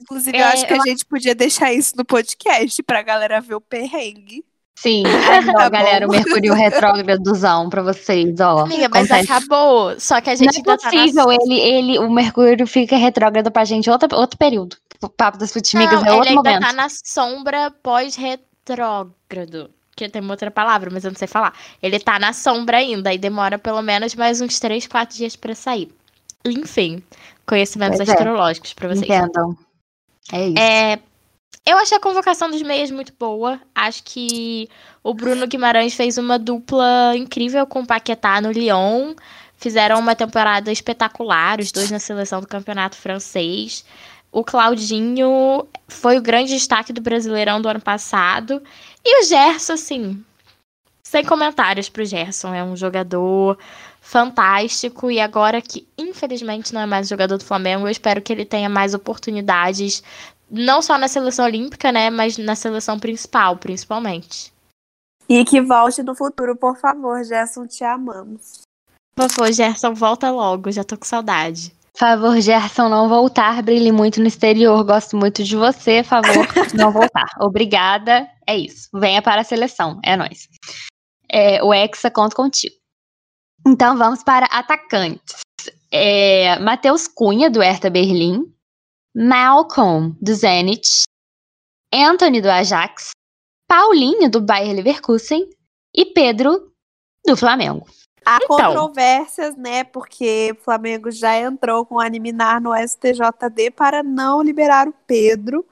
Inclusive, 0.00 0.36
eu 0.36 0.44
É, 0.44 0.52
acho 0.52 0.66
que 0.66 0.74
a 0.74 0.80
gente 0.86 1.04
podia 1.06 1.34
deixar 1.34 1.72
isso 1.72 1.94
no 1.96 2.04
podcast 2.04 2.80
pra 2.84 3.02
galera 3.02 3.40
ver 3.40 3.54
o 3.56 3.60
perrengue. 3.60 4.44
Sim, 4.78 5.02
Tá 5.56 5.68
galera, 5.68 6.06
o. 6.08 6.10
Mercúrio 6.10 6.54
retrógradozão 6.54 7.68
pra 7.70 7.82
vocês, 7.82 8.40
ó. 8.40 8.60
Amiga, 8.60 8.88
mas 8.90 9.10
Acontece. 9.10 9.32
acabou. 9.32 9.98
Só 10.00 10.20
que 10.20 10.30
a 10.30 10.32
Não 10.32 10.38
gente 10.38 10.56
é 10.56 10.58
ainda 10.58 10.76
tá 10.78 10.90
possível, 10.90 11.26
ele, 11.30 11.60
ele, 11.60 11.98
o 11.98 12.10
Mercúrio 12.10 12.66
fica 12.66 12.96
retrógrado 12.96 13.50
pra 13.50 13.64
gente 13.64 13.88
outro, 13.90 14.08
outro 14.16 14.36
período. 14.38 14.76
O 15.02 15.08
papo 15.08 15.38
das 15.38 15.52
futimigas 15.52 16.00
Não, 16.00 16.06
é 16.06 16.08
ele 16.08 16.16
outro 16.16 16.28
ainda 16.30 16.42
momento. 16.42 16.62
tá 16.66 16.72
na 16.72 16.88
sombra 16.88 17.70
pós-retrógrado. 17.82 19.70
Que 19.94 20.08
tem 20.08 20.28
outra 20.30 20.50
palavra, 20.50 20.88
mas 20.90 21.04
eu 21.04 21.10
não 21.10 21.18
sei 21.18 21.28
falar. 21.28 21.52
Ele 21.82 22.00
tá 22.00 22.18
na 22.18 22.32
sombra 22.32 22.78
ainda 22.78 23.12
e 23.12 23.18
demora 23.18 23.58
pelo 23.58 23.82
menos 23.82 24.14
mais 24.14 24.40
uns 24.40 24.58
3, 24.58 24.86
4 24.86 25.16
dias 25.16 25.36
pra 25.36 25.54
sair. 25.54 25.92
Enfim, 26.44 27.02
conhecimentos 27.46 27.98
Pois 27.98 28.08
é. 28.08 28.12
astrológicos 28.12 28.72
pra 28.72 28.88
vocês. 28.88 29.04
Entendam. 29.04 29.56
É 30.32 30.48
isso. 30.48 30.58
É, 30.58 30.98
eu 31.64 31.78
achei 31.78 31.96
a 31.96 32.00
convocação 32.00 32.50
dos 32.50 32.62
meias 32.62 32.90
muito 32.90 33.12
boa. 33.18 33.60
Acho 33.74 34.02
que 34.02 34.68
o 35.02 35.14
Bruno 35.14 35.46
Guimarães 35.46 35.94
fez 35.94 36.18
uma 36.18 36.38
dupla 36.38 37.16
incrível 37.16 37.66
com 37.66 37.80
o 37.80 37.86
Paquetá 37.86 38.40
no 38.40 38.50
Lyon. 38.50 39.14
Fizeram 39.56 40.00
uma 40.00 40.16
temporada 40.16 40.72
espetacular, 40.72 41.60
os 41.60 41.70
dois 41.70 41.88
na 41.88 42.00
seleção 42.00 42.40
do 42.40 42.48
campeonato 42.48 42.96
francês. 42.96 43.84
O 44.32 44.42
Claudinho 44.42 45.68
foi 45.86 46.18
o 46.18 46.22
grande 46.22 46.52
destaque 46.52 46.92
do 46.92 47.00
Brasileirão 47.00 47.60
do 47.60 47.68
ano 47.68 47.80
passado. 47.80 48.60
E 49.04 49.20
o 49.20 49.24
Gerson, 49.24 49.74
assim, 49.74 50.24
sem 51.04 51.24
comentários 51.24 51.88
pro 51.88 52.04
Gerson. 52.04 52.52
É 52.54 52.64
um 52.64 52.74
jogador 52.74 53.56
fantástico. 54.00 55.10
E 55.10 55.20
agora 55.20 55.62
que, 55.62 55.86
infelizmente, 55.96 56.74
não 56.74 56.80
é 56.80 56.86
mais 56.86 57.08
jogador 57.08 57.38
do 57.38 57.44
Flamengo, 57.44 57.86
eu 57.86 57.90
espero 57.90 58.20
que 58.20 58.32
ele 58.32 58.44
tenha 58.44 58.68
mais 58.68 58.94
oportunidades 58.94 60.02
não 60.52 60.82
só 60.82 60.98
na 60.98 61.08
seleção 61.08 61.46
olímpica, 61.46 61.90
né, 61.90 62.10
mas 62.10 62.36
na 62.36 62.54
seleção 62.54 62.98
principal, 62.98 63.56
principalmente. 63.56 64.52
E 65.28 65.44
que 65.44 65.62
volte 65.62 66.02
no 66.02 66.14
futuro, 66.14 66.54
por 66.54 66.76
favor, 66.76 67.24
Gerson, 67.24 67.66
te 67.66 67.82
amamos. 67.82 68.60
Por 69.14 69.30
favor, 69.30 69.50
Gerson, 69.50 69.94
volta 69.94 70.30
logo, 70.30 70.70
já 70.70 70.84
tô 70.84 70.98
com 70.98 71.06
saudade. 71.06 71.74
Favor, 71.96 72.40
Gerson, 72.40 72.88
não 72.88 73.08
voltar. 73.08 73.62
Brilhe 73.62 73.92
muito 73.92 74.20
no 74.20 74.26
exterior. 74.26 74.82
Gosto 74.82 75.16
muito 75.16 75.44
de 75.44 75.56
você. 75.56 76.02
Favor, 76.02 76.46
não 76.74 76.90
voltar. 76.90 77.26
Obrigada. 77.40 78.28
É 78.46 78.56
isso. 78.56 78.88
Venha 78.94 79.20
para 79.20 79.42
a 79.42 79.44
seleção. 79.44 80.00
É 80.02 80.16
nóis. 80.16 80.48
É, 81.30 81.62
o 81.62 81.72
Hexa 81.72 82.10
conta 82.10 82.34
contigo. 82.34 82.74
Então 83.66 83.96
vamos 83.96 84.22
para 84.24 84.46
atacantes. 84.46 85.40
É, 85.90 86.58
Matheus 86.58 87.06
Cunha, 87.06 87.50
do 87.50 87.60
Hertha 87.60 87.90
Berlim. 87.90 88.51
Malcolm, 89.14 90.16
do 90.20 90.34
Zenit. 90.34 91.02
Anthony, 91.94 92.40
do 92.40 92.50
Ajax. 92.50 93.10
Paulinho, 93.68 94.30
do 94.30 94.40
Bayer 94.40 94.74
Leverkusen. 94.74 95.48
E 95.94 96.06
Pedro, 96.06 96.72
do 97.26 97.36
Flamengo. 97.36 97.86
Há 98.24 98.38
Então. 98.42 98.56
controvérsias, 98.56 99.56
né? 99.56 99.84
Porque 99.84 100.54
o 100.58 100.62
Flamengo 100.62 101.10
já 101.10 101.36
entrou 101.38 101.84
com 101.84 101.98
a 101.98 102.08
liminar 102.08 102.60
no 102.60 102.72
STJD 102.74 103.70
para 103.72 104.02
não 104.02 104.40
liberar 104.42 104.88
o 104.88 104.94
Pedro. 105.06 105.66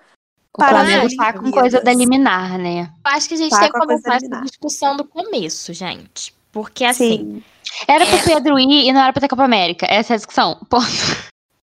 O 0.52 0.58
Para 0.58 0.80
Flamengo 0.80 1.06
as 1.06 1.14
tá 1.14 1.32
com 1.32 1.50
coisa 1.50 1.80
da 1.80 1.94
liminar, 1.94 2.58
né? 2.58 2.92
Eu 3.04 3.10
acho 3.12 3.28
que 3.28 3.34
a 3.34 3.36
gente 3.36 3.50
Tá 3.50 3.60
tem 3.60 3.72
que 3.72 3.78
começar 3.78 4.16
essa 4.16 4.40
discussão 4.42 4.96
do 4.96 5.04
começo, 5.04 5.72
gente. 5.72 6.34
Porque 6.50 6.84
assim. 6.84 7.16
Sim. 7.18 7.44
Era 7.86 8.04
pro 8.04 8.18
Pedro 8.24 8.58
ir 8.58 8.88
e 8.88 8.92
não 8.92 9.00
era 9.00 9.12
pra 9.12 9.20
ter 9.20 9.28
Copa 9.28 9.44
América. 9.44 9.86
Essa 9.88 10.12
é 10.12 10.14
a 10.14 10.16
discussão. 10.16 10.58
Ponto. 10.68 11.29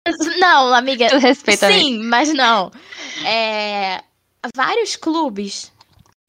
Não, 0.39 0.75
amiga. 0.75 1.09
Tu 1.09 1.19
respeita. 1.19 1.69
Sim, 1.69 1.99
mas 2.05 2.33
não. 2.33 2.71
É, 3.25 4.03
vários 4.57 4.97
clubes 4.97 5.73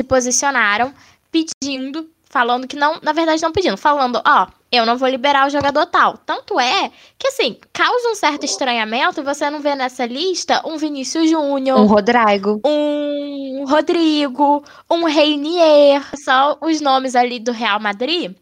se 0.02 0.08
posicionaram 0.08 0.94
pedindo, 1.32 2.10
falando 2.30 2.68
que 2.68 2.76
não, 2.76 3.00
na 3.02 3.14
verdade 3.14 3.42
não 3.42 3.52
pedindo, 3.52 3.78
falando, 3.78 4.22
ó, 4.26 4.48
eu 4.72 4.86
não 4.86 4.98
vou 4.98 5.08
liberar 5.08 5.48
o 5.48 5.50
jogador 5.50 5.86
tal. 5.86 6.18
Tanto 6.18 6.60
é 6.60 6.92
que 7.18 7.28
assim, 7.28 7.58
causa 7.74 8.10
um 8.10 8.16
certo 8.16 8.44
estranhamento 8.46 9.24
você 9.24 9.50
não 9.50 9.60
vê 9.62 9.76
nessa 9.76 10.06
lista 10.06 10.62
um 10.66 10.78
Vinícius 10.78 11.30
Júnior, 11.30 11.80
Um 11.80 11.86
Rodrigo. 11.86 12.60
um 12.66 13.66
Rodrigo, 13.68 14.64
um 14.90 15.04
Reinier, 15.06 16.02
só 16.24 16.58
os 16.62 16.82
nomes 16.82 17.16
ali 17.16 17.40
do 17.40 17.52
Real 17.52 17.80
Madrid. 17.80 18.36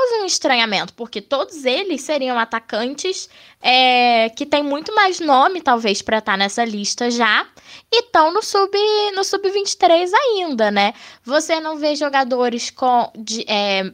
Causa 0.00 0.22
um 0.22 0.24
estranhamento, 0.24 0.94
porque 0.94 1.20
todos 1.20 1.66
eles 1.66 2.00
seriam 2.00 2.38
atacantes 2.38 3.28
é, 3.60 4.30
que 4.30 4.46
tem 4.46 4.62
muito 4.62 4.94
mais 4.94 5.20
nome, 5.20 5.60
talvez, 5.60 6.00
pra 6.00 6.18
estar 6.18 6.38
nessa 6.38 6.64
lista 6.64 7.10
já, 7.10 7.46
e 7.92 8.00
estão 8.00 8.32
no 8.32 8.42
sub 8.42 8.70
no 9.14 9.22
sub 9.22 9.50
23 9.50 10.10
ainda, 10.14 10.70
né? 10.70 10.94
Você 11.22 11.60
não 11.60 11.76
vê 11.76 11.94
jogadores 11.94 12.70
com 12.70 13.12
de, 13.14 13.44
é, 13.46 13.92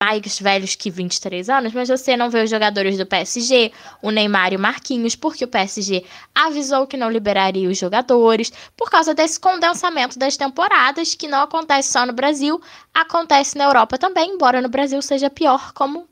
mais 0.00 0.38
velhos 0.38 0.76
que 0.76 0.90
23 0.90 1.50
anos, 1.50 1.72
mas 1.72 1.88
você 1.88 2.16
não 2.16 2.30
vê 2.30 2.44
os 2.44 2.50
jogadores 2.50 2.96
do 2.96 3.04
PSG, 3.04 3.72
o 4.00 4.10
Neymar 4.10 4.52
e 4.52 4.56
o 4.56 4.60
Marquinhos, 4.60 5.16
porque 5.16 5.44
o 5.44 5.48
PSG 5.48 6.04
avisou 6.32 6.86
que 6.86 6.96
não 6.96 7.10
liberaria 7.10 7.68
os 7.68 7.76
jogadores 7.76 8.52
por 8.76 8.88
causa 8.90 9.12
desse 9.12 9.40
condensamento 9.40 10.16
das 10.16 10.36
temporadas 10.36 11.16
que 11.16 11.26
não 11.26 11.42
acontece 11.42 11.92
só 11.92 12.06
no 12.06 12.12
Brasil, 12.12 12.60
acontece 12.94 13.58
na 13.58 13.64
Europa 13.64 13.98
também, 13.98 14.30
embora 14.30 14.62
no 14.62 14.68
Brasil 14.68 15.02
seja 15.02 15.28
pior, 15.28 15.72
como 15.72 16.08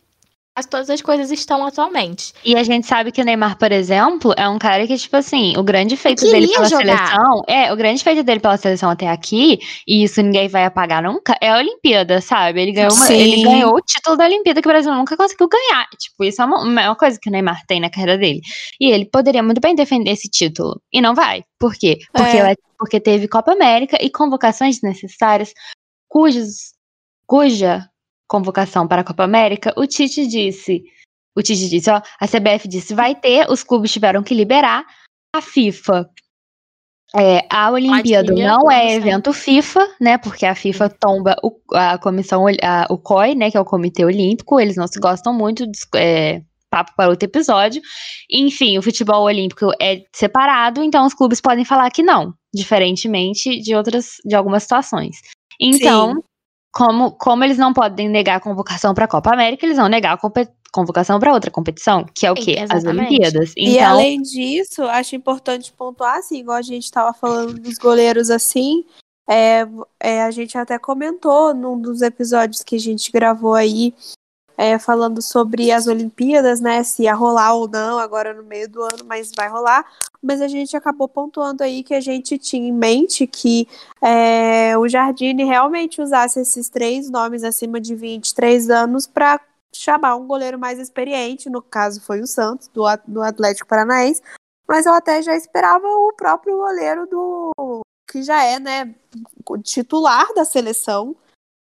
as, 0.56 0.64
todas 0.64 0.88
as 0.88 1.02
coisas 1.02 1.30
estão 1.30 1.66
atualmente. 1.66 2.32
E 2.42 2.56
a 2.56 2.62
gente 2.62 2.86
sabe 2.86 3.12
que 3.12 3.20
o 3.20 3.24
Neymar, 3.24 3.58
por 3.58 3.70
exemplo, 3.70 4.32
é 4.38 4.48
um 4.48 4.58
cara 4.58 4.86
que, 4.86 4.96
tipo 4.96 5.14
assim, 5.16 5.54
o 5.56 5.62
grande 5.62 5.96
feito 5.98 6.22
dele 6.22 6.48
pela 6.48 6.64
jogar. 6.66 7.08
seleção. 7.08 7.42
É, 7.46 7.70
o 7.72 7.76
grande 7.76 8.02
feito 8.02 8.22
dele 8.22 8.40
pela 8.40 8.56
seleção 8.56 8.88
até 8.88 9.08
aqui, 9.08 9.58
e 9.86 10.02
isso 10.02 10.22
ninguém 10.22 10.48
vai 10.48 10.64
apagar 10.64 11.02
nunca, 11.02 11.36
é 11.42 11.50
a 11.50 11.58
Olimpíada, 11.58 12.22
sabe? 12.22 12.62
Ele 12.62 12.72
ganhou, 12.72 12.92
uma- 12.94 13.12
ele 13.12 13.42
ganhou 13.42 13.74
o 13.74 13.80
título 13.82 14.16
da 14.16 14.24
Olimpíada 14.24 14.62
que 14.62 14.68
o 14.68 14.72
Brasil 14.72 14.94
nunca 14.94 15.14
conseguiu 15.16 15.46
ganhar. 15.48 15.86
Tipo, 15.98 16.24
isso 16.24 16.40
é 16.40 16.44
uma, 16.46 16.62
uma 16.62 16.96
coisa 16.96 17.18
que 17.20 17.28
o 17.28 17.32
Neymar 17.32 17.60
tem 17.66 17.78
na 17.78 17.90
carreira 17.90 18.16
dele. 18.16 18.40
E 18.80 18.90
ele 18.90 19.04
poderia 19.04 19.42
muito 19.42 19.60
bem 19.60 19.74
defender 19.74 20.12
esse 20.12 20.28
título. 20.30 20.80
E 20.90 21.02
não 21.02 21.14
vai. 21.14 21.44
Por 21.58 21.74
quê? 21.74 21.98
Porque, 22.12 22.36
É. 22.36 22.40
ela- 22.40 22.54
porque 22.78 22.98
teve 22.98 23.28
Copa 23.28 23.52
América 23.52 23.98
e 24.00 24.08
convocações 24.10 24.80
necessárias, 24.82 25.52
cujos, 26.08 26.72
cuja 27.26 27.86
convocação 28.28 28.86
para 28.88 29.02
a 29.02 29.04
Copa 29.04 29.24
América, 29.24 29.72
o 29.76 29.86
Tite 29.86 30.26
disse. 30.26 30.82
O 31.36 31.42
Tite 31.42 31.68
disse, 31.68 31.90
ó, 31.90 32.00
a 32.20 32.26
CBF 32.26 32.66
disse, 32.66 32.94
vai 32.94 33.14
ter, 33.14 33.50
os 33.50 33.62
clubes 33.62 33.92
tiveram 33.92 34.22
que 34.22 34.34
liberar. 34.34 34.84
A 35.34 35.42
FIFA, 35.42 36.08
é, 37.14 37.46
a 37.50 37.70
Olimpíada 37.70 38.32
não 38.46 38.70
é 38.70 38.94
evento 38.94 39.32
FIFA, 39.32 39.86
né? 40.00 40.18
Porque 40.18 40.44
a 40.46 40.54
FIFA 40.54 40.88
tomba 40.88 41.36
o, 41.42 41.52
a 41.74 41.98
comissão, 41.98 42.46
a- 42.62 42.86
o 42.90 42.98
COI, 42.98 43.34
né? 43.34 43.50
Que 43.50 43.56
é 43.56 43.60
o 43.60 43.64
Comitê 43.64 44.04
Olímpico. 44.04 44.58
Eles 44.58 44.76
não 44.76 44.86
se 44.86 44.98
gostam 44.98 45.32
muito, 45.34 45.66
dis- 45.70 45.86
é, 45.94 46.42
papo 46.70 46.92
para 46.96 47.08
outro 47.10 47.26
episódio. 47.28 47.80
Enfim, 48.30 48.76
o 48.78 48.82
futebol 48.82 49.22
olímpico 49.22 49.70
é 49.80 50.02
separado, 50.14 50.82
então 50.82 51.06
os 51.06 51.14
clubes 51.14 51.40
podem 51.40 51.64
falar 51.64 51.90
que 51.90 52.02
não, 52.02 52.34
diferentemente 52.52 53.60
de 53.60 53.74
outras, 53.74 54.16
de 54.24 54.34
algumas 54.34 54.62
situações. 54.64 55.16
Então, 55.60 56.14
Sim. 56.14 56.20
Como, 56.76 57.12
como 57.12 57.42
eles 57.42 57.56
não 57.56 57.72
podem 57.72 58.06
negar 58.06 58.36
a 58.36 58.40
convocação 58.40 58.92
para 58.92 59.06
a 59.06 59.08
Copa 59.08 59.32
América, 59.32 59.64
eles 59.64 59.78
vão 59.78 59.88
negar 59.88 60.12
a 60.12 60.46
convocação 60.70 61.18
para 61.18 61.32
outra 61.32 61.50
competição, 61.50 62.04
que 62.14 62.26
é 62.26 62.30
o 62.30 62.34
quê? 62.34 62.56
As 62.58 62.70
exatamente. 62.70 63.08
Olimpíadas. 63.08 63.54
E 63.56 63.76
Então, 63.76 63.88
além 63.92 64.20
disso, 64.20 64.82
acho 64.82 65.16
importante 65.16 65.72
pontuar, 65.72 66.18
assim, 66.18 66.40
igual 66.40 66.58
a 66.58 66.62
gente 66.62 66.84
estava 66.84 67.14
falando 67.14 67.54
dos 67.54 67.78
goleiros 67.78 68.28
assim, 68.28 68.84
é, 69.26 69.66
é, 69.98 70.22
a 70.22 70.30
gente 70.30 70.58
até 70.58 70.78
comentou 70.78 71.54
num 71.54 71.80
dos 71.80 72.02
episódios 72.02 72.62
que 72.62 72.76
a 72.76 72.80
gente 72.80 73.10
gravou 73.10 73.54
aí, 73.54 73.94
é, 74.56 74.78
falando 74.78 75.20
sobre 75.20 75.70
as 75.70 75.86
Olimpíadas, 75.86 76.60
né? 76.60 76.82
Se 76.82 77.02
ia 77.02 77.14
rolar 77.14 77.54
ou 77.54 77.68
não 77.68 77.98
agora 77.98 78.32
no 78.32 78.42
meio 78.42 78.68
do 78.68 78.82
ano, 78.82 79.04
mas 79.04 79.30
vai 79.36 79.48
rolar. 79.48 79.84
Mas 80.22 80.40
a 80.40 80.48
gente 80.48 80.76
acabou 80.76 81.08
pontuando 81.08 81.62
aí 81.62 81.82
que 81.82 81.94
a 81.94 82.00
gente 82.00 82.38
tinha 82.38 82.68
em 82.68 82.72
mente 82.72 83.26
que 83.26 83.68
é, 84.02 84.76
o 84.78 84.88
Jardine 84.88 85.44
realmente 85.44 86.00
usasse 86.00 86.40
esses 86.40 86.68
três 86.68 87.10
nomes 87.10 87.44
acima 87.44 87.80
de 87.80 87.94
23 87.94 88.70
anos 88.70 89.06
para 89.06 89.40
chamar 89.72 90.16
um 90.16 90.26
goleiro 90.26 90.58
mais 90.58 90.78
experiente, 90.78 91.50
no 91.50 91.60
caso 91.60 92.00
foi 92.00 92.20
o 92.20 92.26
Santos, 92.26 92.68
do, 92.68 92.84
do 93.06 93.22
Atlético 93.22 93.68
Paranaense, 93.68 94.22
mas 94.66 94.86
eu 94.86 94.94
até 94.94 95.22
já 95.22 95.36
esperava 95.36 95.86
o 95.86 96.12
próprio 96.16 96.56
goleiro 96.56 97.06
do 97.06 97.82
que 98.10 98.22
já 98.22 98.42
é, 98.42 98.58
né, 98.58 98.94
titular 99.62 100.32
da 100.34 100.44
seleção, 100.44 101.14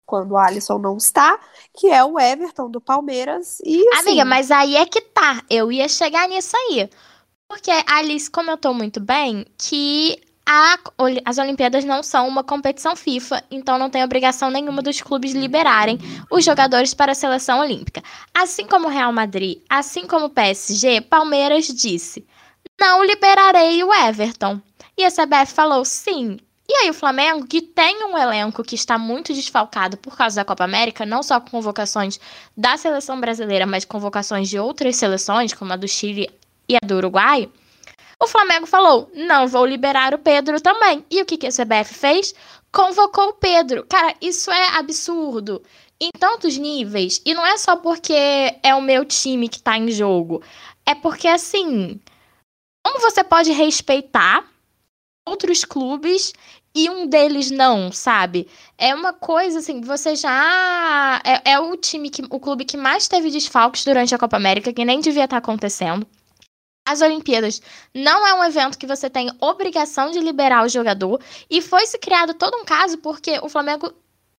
quando 0.06 0.32
o 0.32 0.38
Alisson 0.38 0.78
não 0.78 0.98
está, 0.98 1.40
que 1.78 1.88
é 1.88 2.04
o 2.04 2.20
Everton 2.20 2.70
do 2.70 2.80
Palmeiras 2.82 3.60
e 3.64 3.88
assim, 3.94 4.10
Amiga, 4.10 4.26
mas 4.26 4.52
aí 4.52 4.76
é 4.76 4.86
que 4.86 5.02
tá. 5.02 5.44
Eu 5.50 5.72
ia 5.72 5.88
chegar 5.90 6.28
nisso 6.28 6.56
aí. 6.56 6.90
Porque 7.48 7.72
a 7.72 7.84
Alice 7.98 8.30
comentou 8.30 8.74
muito 8.74 9.00
bem 9.00 9.46
que 9.58 10.20
a- 10.46 10.78
as 11.26 11.38
Olimpíadas 11.38 11.84
não 11.86 12.04
são 12.04 12.28
uma 12.28 12.44
competição 12.44 12.96
FIFA, 12.96 13.44
então 13.50 13.78
não 13.78 13.90
tem 13.90 14.04
obrigação 14.04 14.50
nenhuma 14.50 14.82
dos 14.82 15.02
clubes 15.02 15.34
liberarem 15.34 15.98
os 16.30 16.44
jogadores 16.44 16.94
para 16.94 17.12
a 17.12 17.16
seleção 17.16 17.60
olímpica. 17.60 18.02
Assim 18.34 18.66
como 18.68 18.88
o 18.88 18.92
Real 18.92 19.12
Madrid, 19.12 19.62
assim 19.70 20.06
como 20.08 20.26
o 20.26 20.30
PSG, 20.30 21.02
Palmeiras 21.02 21.68
disse: 21.68 22.26
não 22.80 23.04
liberarei 23.04 23.84
o 23.84 23.94
Everton. 23.94 24.60
E 24.98 25.04
a 25.04 25.12
CBF 25.12 25.54
falou: 25.54 25.84
sim, 25.86 26.38
E 26.68 26.74
aí 26.78 26.90
o 26.90 26.94
Flamengo, 26.94 27.46
que 27.46 27.62
tem 27.62 28.04
um 28.06 28.18
elenco 28.18 28.64
que 28.64 28.76
está 28.76 28.98
muito 28.98 29.34
desfalcado 29.34 29.98
por 29.98 30.18
causa 30.18 30.38
da 30.38 30.46
Copa 30.46 30.64
América, 30.64 31.06
não 31.06 31.22
só 31.22 31.40
com 31.40 31.52
convocações 31.52 32.20
da 32.58 32.76
seleção 32.76 33.20
brasileira, 33.20 33.68
mas 33.68 33.86
convocações 33.86 34.50
de 34.50 34.58
outras 34.58 34.96
seleções, 34.96 35.54
como 35.54 35.74
a 35.74 35.76
do 35.76 35.88
Chile 35.88 36.28
e 36.68 36.76
a 36.76 36.86
do 36.86 36.96
Uruguai, 36.96 37.50
o 38.20 38.28
Flamengo 38.28 38.66
falou: 38.66 39.12
não 39.14 39.48
vou 39.48 39.66
liberar 39.66 40.14
o 40.14 40.20
Pedro 40.20 40.60
também. 40.60 41.06
E 41.10 41.22
o 41.22 41.26
que, 41.26 41.38
que 41.38 41.48
a 41.48 41.52
CBF 41.52 41.94
fez? 41.94 42.34
Convocou 42.72 43.30
o 43.30 43.34
Pedro. 43.34 43.86
Cara, 43.88 44.16
isso 44.22 44.52
é 44.52 44.78
absurdo. 44.78 45.62
Em 46.00 46.10
tantos 46.20 46.58
níveis. 46.58 47.22
E 47.26 47.34
não 47.34 47.46
é 47.46 47.58
só 47.58 47.78
porque 47.78 48.14
é 48.62 48.76
o 48.76 48.82
meu 48.82 49.06
time 49.06 49.48
que 49.48 49.62
tá 49.62 49.78
em 49.78 49.92
jogo. 49.92 50.42
É 50.86 50.96
porque, 50.96 51.28
assim. 51.28 52.00
Como 52.86 53.00
você 53.00 53.24
pode 53.24 53.52
respeitar 53.52 54.46
outros 55.28 55.66
clubes 55.66 56.34
e 56.74 56.90
um 56.90 57.08
deles 57.08 57.50
não, 57.50 57.92
sabe? 57.92 58.48
É 58.78 58.94
uma 58.94 59.14
coisa 59.14 59.60
assim, 59.60 59.82
você 59.82 60.16
já 60.16 61.22
é, 61.24 61.52
é, 61.54 61.60
o 61.60 61.76
time 61.78 62.10
que 62.10 62.22
o 62.30 62.40
clube 62.40 62.66
que 62.66 62.78
mais 62.78 63.08
teve 63.08 63.32
desfalques 63.32 63.86
durante 63.86 64.14
a 64.14 64.18
Copa 64.18 64.38
América, 64.38 64.74
que 64.74 64.86
nem 64.86 65.00
devia 65.00 65.24
estar 65.24 65.42
tá 65.42 65.44
acontecendo. 65.44 66.06
As 66.88 67.02
Olimpíadas 67.02 67.62
não 67.94 68.28
é 68.28 68.34
um 68.36 68.44
evento 68.44 68.78
que 68.78 68.86
você 68.86 69.10
tem 69.10 69.32
obrigação 69.42 70.12
de 70.12 70.20
liberar 70.20 70.64
o 70.64 70.70
jogador 70.70 71.20
e 71.50 71.60
foi 71.60 71.88
se 71.88 71.98
criado 71.98 72.36
todo 72.36 72.58
um 72.58 72.66
caso 72.66 73.00
porque 73.00 73.40
o 73.42 73.50
Flamengo 73.50 73.92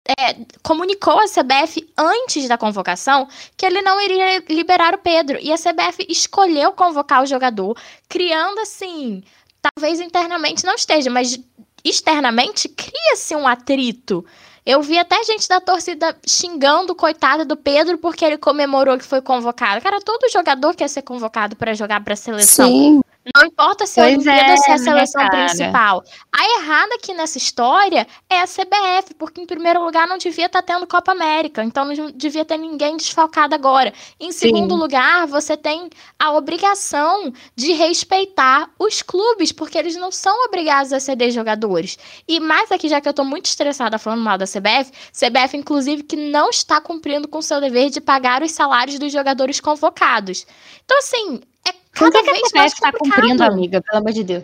é, 0.08 0.36
comunicou 0.62 1.18
à 1.20 1.26
CBF 1.26 1.92
antes 1.98 2.48
da 2.48 2.58
convocação 2.58 3.28
que 3.58 3.66
ele 3.66 3.82
não 3.82 4.00
iria 4.00 4.44
liberar 4.48 4.94
o 4.94 5.00
Pedro 5.00 5.40
e 5.42 5.52
a 5.52 5.58
CBF 5.58 6.06
escolheu 6.08 6.72
convocar 6.74 7.24
o 7.24 7.26
jogador, 7.26 7.76
criando 8.08 8.60
assim 8.60 9.24
talvez 9.74 10.00
internamente 10.00 10.66
não 10.66 10.76
esteja, 10.76 11.10
mas 11.10 11.40
externamente 11.84 12.68
cria-se 12.70 13.36
um 13.36 13.48
atrito. 13.48 14.26
Eu 14.66 14.82
vi 14.82 14.98
até 14.98 15.24
gente 15.24 15.48
da 15.48 15.62
torcida 15.62 16.18
xingando 16.26 16.94
o 16.94 16.96
coitado 16.96 17.46
do 17.46 17.56
Pedro 17.56 18.00
porque 18.00 18.26
ele 18.26 18.38
comemorou 18.38 18.98
que 18.98 19.06
foi 19.06 19.22
convocado. 19.22 19.82
Cara, 19.82 20.02
todo 20.02 20.32
jogador 20.32 20.76
quer 20.76 20.90
ser 20.90 21.04
convocado 21.04 21.56
para 21.56 21.76
jogar 21.76 22.04
para 22.04 22.14
a 22.14 22.18
seleção. 22.18 22.68
Sim. 22.68 23.02
Não 23.34 23.46
importa 23.46 23.88
se 23.88 24.00
é 24.00 24.04
a 24.04 24.06
Olimpíada 24.08 24.52
é, 24.52 24.58
se 24.58 24.70
é 24.70 24.74
a 24.74 24.78
seleção 24.78 25.28
principal. 25.30 26.04
A 26.32 26.60
errada 26.60 26.94
aqui 26.96 27.12
nessa 27.14 27.40
história 27.40 28.06
é 28.30 28.40
a 28.40 28.46
CBF, 28.46 29.16
porque 29.18 29.42
em 29.42 29.48
primeiro 29.48 29.84
lugar 29.84 30.08
não 30.08 30.18
devia 30.18 30.46
estar 30.46 30.62
tá 30.62 30.74
tendo 30.74 30.86
Copa 30.86 31.12
América, 31.12 31.64
então 31.64 31.86
não 31.86 32.12
devia 32.12 32.46
ter 32.46 32.58
ninguém 32.58 32.96
desfalcado 32.98 33.56
agora. 33.56 33.92
Em 34.20 34.32
segundo 34.32 34.76
Sim. 34.76 34.80
lugar, 34.80 35.26
você 35.26 35.58
tem 35.58 35.90
a 36.20 36.34
obrigação 36.34 37.34
de 37.56 37.74
respeitar 37.74 38.70
os 38.78 39.02
clubes, 39.02 39.52
porque 39.52 39.78
eles 39.78 39.96
não 39.96 40.12
são 40.12 40.46
obrigados 40.46 40.94
a 40.94 41.00
ceder 41.00 41.32
jogadores. 41.32 41.98
E 42.28 42.40
mais 42.40 42.72
aqui, 42.72 42.88
já 42.88 43.02
que 43.02 43.10
eu 43.10 43.14
tô 43.14 43.24
muito 43.24 43.48
estressada 43.48 43.98
falando 43.98 44.22
mal 44.22 44.38
da 44.38 44.46
CBF, 44.46 44.92
CBF, 45.12 45.58
inclusive, 45.58 46.04
que 46.04 46.16
não 46.16 46.50
está 46.50 46.80
cumprindo 46.80 47.28
com 47.28 47.42
seu 47.42 47.60
dever 47.60 47.90
de 47.90 48.00
pagar 48.00 48.44
os 48.44 48.52
salários 48.52 49.00
dos 49.00 49.12
jogadores 49.12 49.60
convocados. 49.60 50.46
Então, 50.84 50.98
assim, 51.00 51.42
é 51.68 51.74
cada 51.96 52.24
que 52.24 52.32
vez 52.32 52.52
mais 52.54 52.74
está 52.74 52.92
cumprindo, 52.92 53.44
amiga, 53.44 53.82
pelo 53.82 54.00
amor 54.00 54.12
de 54.12 54.24
Deus. 54.24 54.44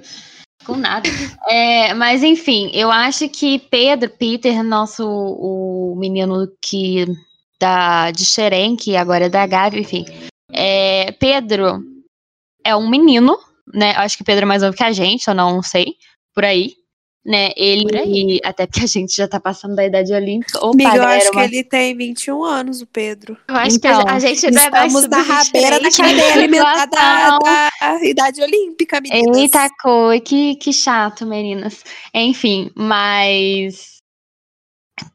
Com 0.66 0.76
nada. 0.76 1.10
É, 1.48 1.94
mas 1.94 2.24
enfim, 2.24 2.72
eu 2.74 2.92
acho 2.92 3.28
que 3.28 3.60
Pedro, 3.60 4.10
Peter, 4.10 4.64
nosso 4.64 5.06
o 5.06 5.96
menino 5.98 6.48
que 6.62 7.06
da 7.60 8.12
de 8.12 8.24
Xerém, 8.24 8.76
que 8.76 8.96
agora 8.96 9.26
é 9.26 9.30
da 9.30 9.46
Gavi, 9.46 9.82
enfim. 9.82 10.06
É, 10.52 11.12
Pedro 11.14 11.84
é 12.64 12.76
um 12.76 12.90
menino, 12.90 13.38
né? 13.74 13.94
Acho 13.98 14.18
que 14.18 14.24
Pedro 14.24 14.44
é 14.44 14.48
mais 14.48 14.62
novo 14.62 14.78
que 14.78 14.84
a 14.84 14.92
gente, 14.92 15.28
eu 15.28 15.34
não 15.34 15.62
sei, 15.62 15.96
por 16.34 16.46
aí 16.46 16.76
né? 17.24 17.52
Ele, 17.56 18.40
até 18.44 18.66
porque 18.66 18.84
a 18.84 18.88
gente 18.88 19.16
já 19.16 19.28
tá 19.28 19.40
passando 19.40 19.76
da 19.76 19.86
idade 19.86 20.12
olímpica. 20.12 20.58
Opa, 20.58 20.72
Amiga, 20.72 20.96
eu 20.96 21.04
acho 21.04 21.32
uma... 21.32 21.48
que 21.48 21.56
ele 21.56 21.64
tem 21.64 21.96
21 21.96 22.44
anos, 22.44 22.82
o 22.82 22.88
Pedro. 22.88 23.38
Eu 23.48 23.56
acho 23.56 23.76
então, 23.78 24.04
que 24.04 24.10
a, 24.12 24.20
gente 24.20 24.52
não 24.52 24.62
é 24.62 24.70
mais 24.70 24.94
Estamos 24.94 25.10
na 25.10 25.22
rabeira 25.22 25.80
da 25.80 25.92
cadeia 25.92 26.34
alimentar 26.34 26.86
da, 26.88 27.38
da, 27.38 28.04
idade 28.04 28.42
olímpica, 28.42 29.00
meninas. 29.00 29.38
Eita, 29.38 29.70
coi, 29.82 30.20
que, 30.20 30.56
que 30.56 30.74
chato, 30.74 31.26
meninas. 31.26 31.84
Enfim, 32.14 32.72
mas... 32.76 34.02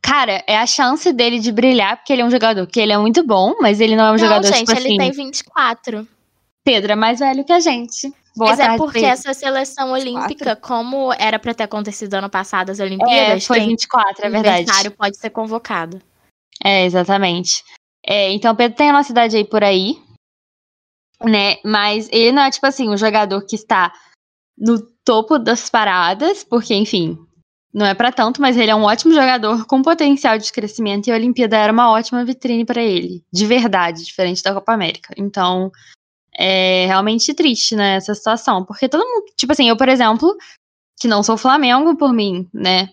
Cara, 0.03 0.43
é 0.49 0.57
a 0.57 0.67
chance 0.67 1.13
dele 1.13 1.39
de 1.39 1.53
brilhar, 1.53 1.97
porque 1.97 2.13
ele 2.13 2.23
é 2.23 2.25
um 2.25 2.31
jogador 2.31 2.67
que 2.67 2.81
ele 2.81 2.93
é 2.93 2.99
muito 2.99 3.25
bom, 3.25 3.55
mas 3.61 3.81
ele 3.81 3.97
não 3.97 4.05
é 4.05 4.09
um 4.09 4.13
não, 4.13 4.19
jogador, 4.19 4.47
gente, 4.47 4.67
tipo 4.67 4.73
ele 4.73 4.89
assim... 4.89 4.99
tem 4.99 5.11
24. 5.13 6.09
Pedro 6.65 6.93
é 6.93 6.97
mais 6.97 7.21
velho 7.21 7.45
que 7.45 7.53
a 7.53 7.61
gente. 7.61 8.13
Boa 8.37 8.51
Mas 8.51 8.61
é 8.61 8.77
porque 8.77 9.05
essa 9.05 9.33
seleção 9.33 9.93
olímpica, 9.93 10.55
como 10.55 11.11
era 11.15 11.39
para 11.39 11.55
ter 11.55 11.63
acontecido 11.63 12.15
ano 12.15 12.29
passado 12.29 12.71
as 12.71 12.79
Olimpíadas, 12.79 13.43
é, 13.43 13.47
foi 13.47 13.61
24, 13.61 14.27
é 14.27 14.29
verdade. 14.29 14.89
O 14.89 14.91
pode 14.91 15.17
ser 15.17 15.31
convocado. 15.31 16.03
É, 16.63 16.85
exatamente. 16.85 17.65
É, 18.07 18.31
então, 18.31 18.55
Pedro 18.55 18.77
tem 18.77 18.91
a 18.91 18.93
nossa 18.93 19.11
idade 19.11 19.37
aí 19.37 19.45
por 19.45 19.65
aí, 19.65 19.99
né? 21.25 21.57
Mas 21.65 22.11
ele 22.13 22.33
não 22.33 22.43
é, 22.43 22.51
tipo 22.51 22.67
assim, 22.67 22.91
um 22.91 22.97
jogador 22.97 23.41
que 23.47 23.57
está 23.57 23.91
no 24.57 24.81
topo 25.03 25.39
das 25.39 25.71
paradas, 25.71 26.45
porque, 26.45 26.75
enfim, 26.75 27.19
não 27.73 27.87
é 27.87 27.95
para 27.95 28.13
tanto, 28.13 28.41
mas 28.41 28.57
ele 28.57 28.71
é 28.71 28.75
um 28.75 28.85
ótimo 28.85 29.15
jogador 29.15 29.67
com 29.67 29.83
potencial 29.83 30.37
de 30.37 30.53
crescimento 30.53 31.09
e 31.09 31.13
a 31.13 31.15
Olimpíada 31.15 31.57
era 31.57 31.73
uma 31.73 31.91
ótima 31.91 32.25
vitrine 32.25 32.67
para 32.67 32.83
ele, 32.83 33.25
de 33.33 33.47
verdade, 33.47 34.05
diferente 34.05 34.43
da 34.43 34.53
Copa 34.53 34.73
América. 34.73 35.15
Então, 35.17 35.71
é 36.39 36.87
realmente 36.87 37.33
triste, 37.35 37.75
né, 37.75 37.97
essa 37.97 38.15
situação. 38.15 38.65
Porque 38.65 38.89
todo 38.89 39.05
mundo, 39.05 39.27
tipo 39.37 39.53
assim, 39.53 39.69
eu, 39.69 39.77
por 39.77 39.89
exemplo, 39.89 40.37
que 41.01 41.09
não 41.09 41.23
sou 41.23 41.37
Flamengo 41.37 41.97
por 41.97 42.13
mim, 42.13 42.49
né, 42.53 42.91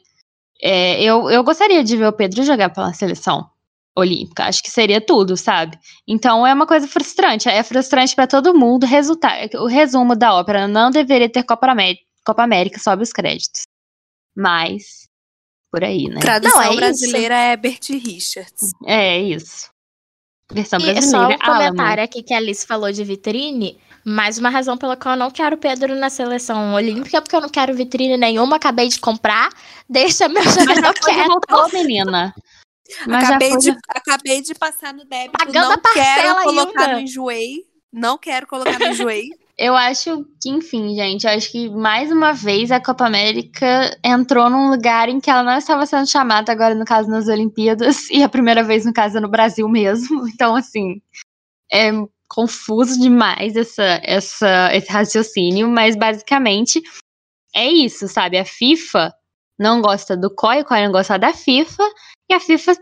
é, 0.62 1.02
eu, 1.04 1.30
eu 1.30 1.44
gostaria 1.44 1.84
de 1.84 1.98
ver 1.98 2.08
o 2.08 2.14
Pedro 2.14 2.44
jogar 2.44 2.70
pela 2.70 2.94
seleção 2.94 3.50
olímpica. 3.96 4.46
Acho 4.46 4.64
que 4.64 4.72
seria 4.72 5.02
tudo, 5.02 5.36
sabe? 5.36 5.78
Então 6.08 6.48
é 6.48 6.54
uma 6.54 6.66
coisa 6.66 6.88
frustrante. 6.88 7.50
É 7.50 7.62
frustrante 7.64 8.16
para 8.16 8.28
todo 8.28 8.58
mundo. 8.58 8.86
Resultar, 8.86 9.50
o 9.56 9.68
resumo 9.68 10.16
da 10.16 10.34
ópera 10.34 10.68
não 10.68 10.90
deveria 10.90 11.30
ter 11.30 11.44
Copa 11.44 11.70
América, 11.70 12.04
Copa 12.26 12.44
América 12.44 12.80
sobe 12.80 13.04
os 13.04 13.12
créditos. 13.12 13.64
Mas, 14.36 15.08
por 15.70 15.84
aí, 15.84 16.08
né? 16.08 16.20
Tradução 16.22 16.64
não, 16.64 16.72
é 16.72 16.76
brasileira 16.76 17.36
isso. 17.36 17.44
é 17.44 17.58
Bert 17.58 17.90
Richards. 17.90 18.72
É 18.86 19.20
isso. 19.20 19.73
Versão 20.52 20.80
e 20.80 20.84
brasileira. 20.84 21.28
Só 21.28 21.30
um 21.30 21.38
comentário 21.38 22.04
aqui 22.04 22.22
que 22.22 22.34
a 22.34 22.38
Alice 22.38 22.66
falou 22.66 22.92
de 22.92 23.04
vitrine. 23.04 23.78
Mais 24.06 24.38
uma 24.38 24.50
razão 24.50 24.78
pela 24.78 24.98
qual 24.98 25.16
eu 25.16 25.20
não 25.20 25.32
quero 25.32 25.58
Pedro 25.58 25.96
na 25.96 26.10
seleção 26.10 26.74
olímpica, 26.74 27.22
porque 27.22 27.36
eu 27.36 27.42
não 27.42 27.50
quero 27.50 27.74
vitrine 27.74 28.18
nenhuma, 28.18 28.58
acabei 28.58 28.90
de 28.90 29.00
comprar. 29.00 29.50
Deixa 29.90 30.28
meu 30.28 30.44
jogador 30.44 30.94
quieto. 30.94 31.28
voltou, 31.28 31.70
menina. 31.72 32.34
Mas 33.08 33.24
acabei, 33.24 33.58
de, 33.58 33.78
acabei 33.88 34.42
de 34.42 34.54
passar 34.56 34.94
no 34.94 35.06
débito. 35.06 35.38
Pagando 35.38 35.70
não 35.70 35.94
quero 35.94 36.44
colocar 36.44 36.82
ainda. 36.82 36.94
no 36.94 37.00
enjoei. 37.00 37.66
Não 37.92 38.18
quero 38.18 38.46
colocar 38.46 38.78
no 38.78 38.88
enjoei. 38.88 39.30
Eu 39.58 39.76
acho 39.76 40.26
que, 40.42 40.50
enfim, 40.50 40.96
gente, 40.96 41.28
eu 41.28 41.32
acho 41.32 41.52
que 41.52 41.70
mais 41.70 42.12
uma 42.12 42.34
vez 42.34 42.72
a 42.72 42.82
Copa 42.82 43.06
América 43.06 43.96
entrou 44.04 44.50
num 44.50 44.72
lugar 44.72 45.10
em 45.10 45.20
que 45.20 45.30
ela 45.30 45.44
não 45.44 45.56
estava 45.56 45.86
sendo 45.86 46.10
chamada, 46.10 46.52
agora 46.52 46.74
no 46.74 46.86
caso 46.86 47.08
nas 47.10 47.28
Olimpíadas, 47.28 48.10
e 48.12 48.24
a 48.24 48.30
primeira 48.30 48.64
vez 48.64 48.84
no 48.84 48.92
caso 48.94 49.18
é 49.18 49.22
no 49.22 49.30
Brasil 49.30 49.68
mesmo. 49.70 50.26
Então, 50.34 50.56
assim, 50.56 51.02
é 51.72 51.92
confuso 52.28 53.00
demais 53.00 53.56
essa, 53.56 54.02
essa, 54.04 54.74
esse 54.74 54.92
raciocínio, 54.92 55.70
mas 55.70 55.96
basicamente 55.96 56.82
é 57.56 57.68
isso, 57.70 58.08
sabe? 58.08 58.38
A 58.40 58.46
FIFA 58.46 59.14
não 59.60 59.82
gosta 59.82 60.18
do 60.18 60.34
COI, 60.34 60.62
o 60.62 60.66
COI 60.66 60.86
não 60.86 60.92
gosta 60.92 61.20
da 61.20 61.32
FIFA, 61.32 61.84
e 62.30 62.34
a 62.34 62.40
FIFA 62.40 62.74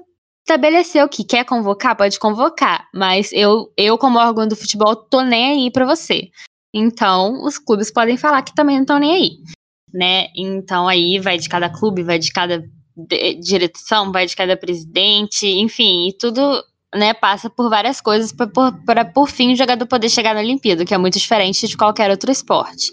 estabeleceu 0.46 1.08
que 1.10 1.26
quer 1.26 1.44
convocar, 1.46 1.98
pode 1.98 2.18
convocar, 2.18 2.88
mas 2.94 3.32
eu, 3.34 3.72
eu 3.78 3.98
como 3.98 4.20
órgão 4.20 4.48
do 4.48 4.56
futebol, 4.56 4.96
tô 4.96 5.22
nem 5.22 5.66
aí 5.66 5.72
pra 5.72 5.86
você. 5.86 6.30
Então, 6.74 7.44
os 7.44 7.58
clubes 7.58 7.92
podem 7.92 8.18
falar 8.18 8.42
que 8.44 8.56
também 8.56 8.76
não 8.76 8.84
estão 8.84 9.00
nem 9.00 9.16
aí, 9.16 9.32
né? 9.94 10.28
Então, 10.36 10.88
aí 10.88 11.20
vai 11.20 11.38
de 11.38 11.50
cada 11.50 11.70
clube, 11.70 12.04
vai 12.04 12.18
de 12.18 12.32
cada 12.32 12.64
direção, 13.42 14.12
vai 14.12 14.26
de 14.26 14.36
cada 14.36 14.56
presidente, 14.56 15.48
enfim, 15.48 16.10
e 16.10 16.14
tudo, 16.14 16.64
né, 16.94 17.14
passa 17.14 17.50
por 17.50 17.70
várias 17.70 18.02
coisas 18.02 18.32
para 18.32 19.06
por, 19.06 19.30
fim 19.30 19.54
o 19.54 19.56
jogador 19.56 19.86
poder 19.86 20.10
chegar 20.10 20.34
na 20.34 20.42
Olimpíada, 20.42 20.86
que 20.86 20.94
é 20.94 20.98
muito 20.98 21.18
diferente 21.18 21.68
de 21.68 21.78
qualquer 21.78 22.10
outro 22.12 22.32
esporte, 22.32 22.92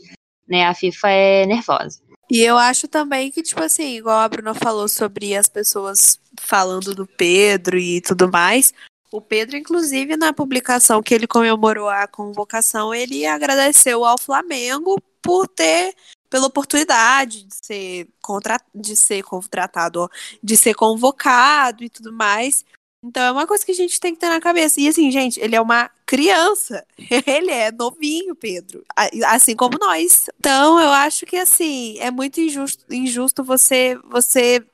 né? 0.48 0.64
A 0.66 0.74
FIFA 0.74 1.10
é 1.10 1.46
nervosa. 1.46 2.00
E 2.30 2.42
eu 2.42 2.58
acho 2.58 2.86
também 2.86 3.30
que, 3.30 3.42
tipo 3.42 3.62
assim, 3.62 3.96
igual 3.96 4.18
a 4.18 4.28
Bruna 4.28 4.52
falou 4.52 4.86
sobre 4.86 5.34
as 5.34 5.48
pessoas 5.48 6.20
falando 6.38 6.94
do 6.94 7.06
Pedro 7.06 7.78
e 7.78 8.02
tudo 8.02 8.30
mais, 8.30 8.72
o 9.11 9.21
Pedro, 9.21 9.57
inclusive, 9.57 10.16
na 10.16 10.33
publicação 10.33 11.03
que 11.03 11.14
ele 11.14 11.27
comemorou 11.27 11.88
a 11.88 12.07
convocação, 12.07 12.94
ele 12.94 13.27
agradeceu 13.27 14.05
ao 14.05 14.18
Flamengo 14.18 15.01
por 15.23 15.49
ter 15.49 15.94
pela 16.29 16.47
oportunidade 16.47 17.44
de 17.44 17.55
ser, 17.55 18.09
contra, 18.21 18.59
de 18.75 18.94
ser 18.94 19.23
contratado, 19.23 20.11
de 20.42 20.57
ser 20.57 20.75
convocado 20.75 21.83
e 21.83 21.88
tudo 21.88 22.12
mais. 22.12 22.64
Então 23.03 23.23
é 23.23 23.33
uma 23.33 23.47
coisa 23.47 23.64
que 23.64 23.73
a 23.73 23.75
gente 23.75 24.01
tem 24.01 24.12
que 24.12 24.21
ter 24.21 24.29
na 24.29 24.40
cabeça. 24.40 24.81
E 24.81 24.88
assim, 24.88 25.11
gente, 25.11 25.40
ele 25.40 25.55
é 25.55 25.61
uma 25.61 25.90
criança. 26.05 26.85
Ele 27.27 27.51
é 27.51 27.71
novinho, 27.71 28.35
Pedro. 28.35 28.85
Assim 29.27 29.55
como 29.55 29.79
nós. 29.79 30.27
Então 30.38 30.81
eu 30.81 30.90
acho 30.90 31.25
que 31.25 31.37
assim, 31.37 31.99
é 31.99 32.11
muito 32.11 32.40
injusto, 32.40 32.85
injusto 32.92 33.44
você, 33.44 33.97
você. 34.05 34.64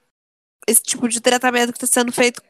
Esse 0.66 0.82
tipo 0.82 1.06
de 1.08 1.20
tratamento 1.20 1.72
que 1.72 1.84
está 1.84 2.00
sendo 2.00 2.10
feito 2.10 2.42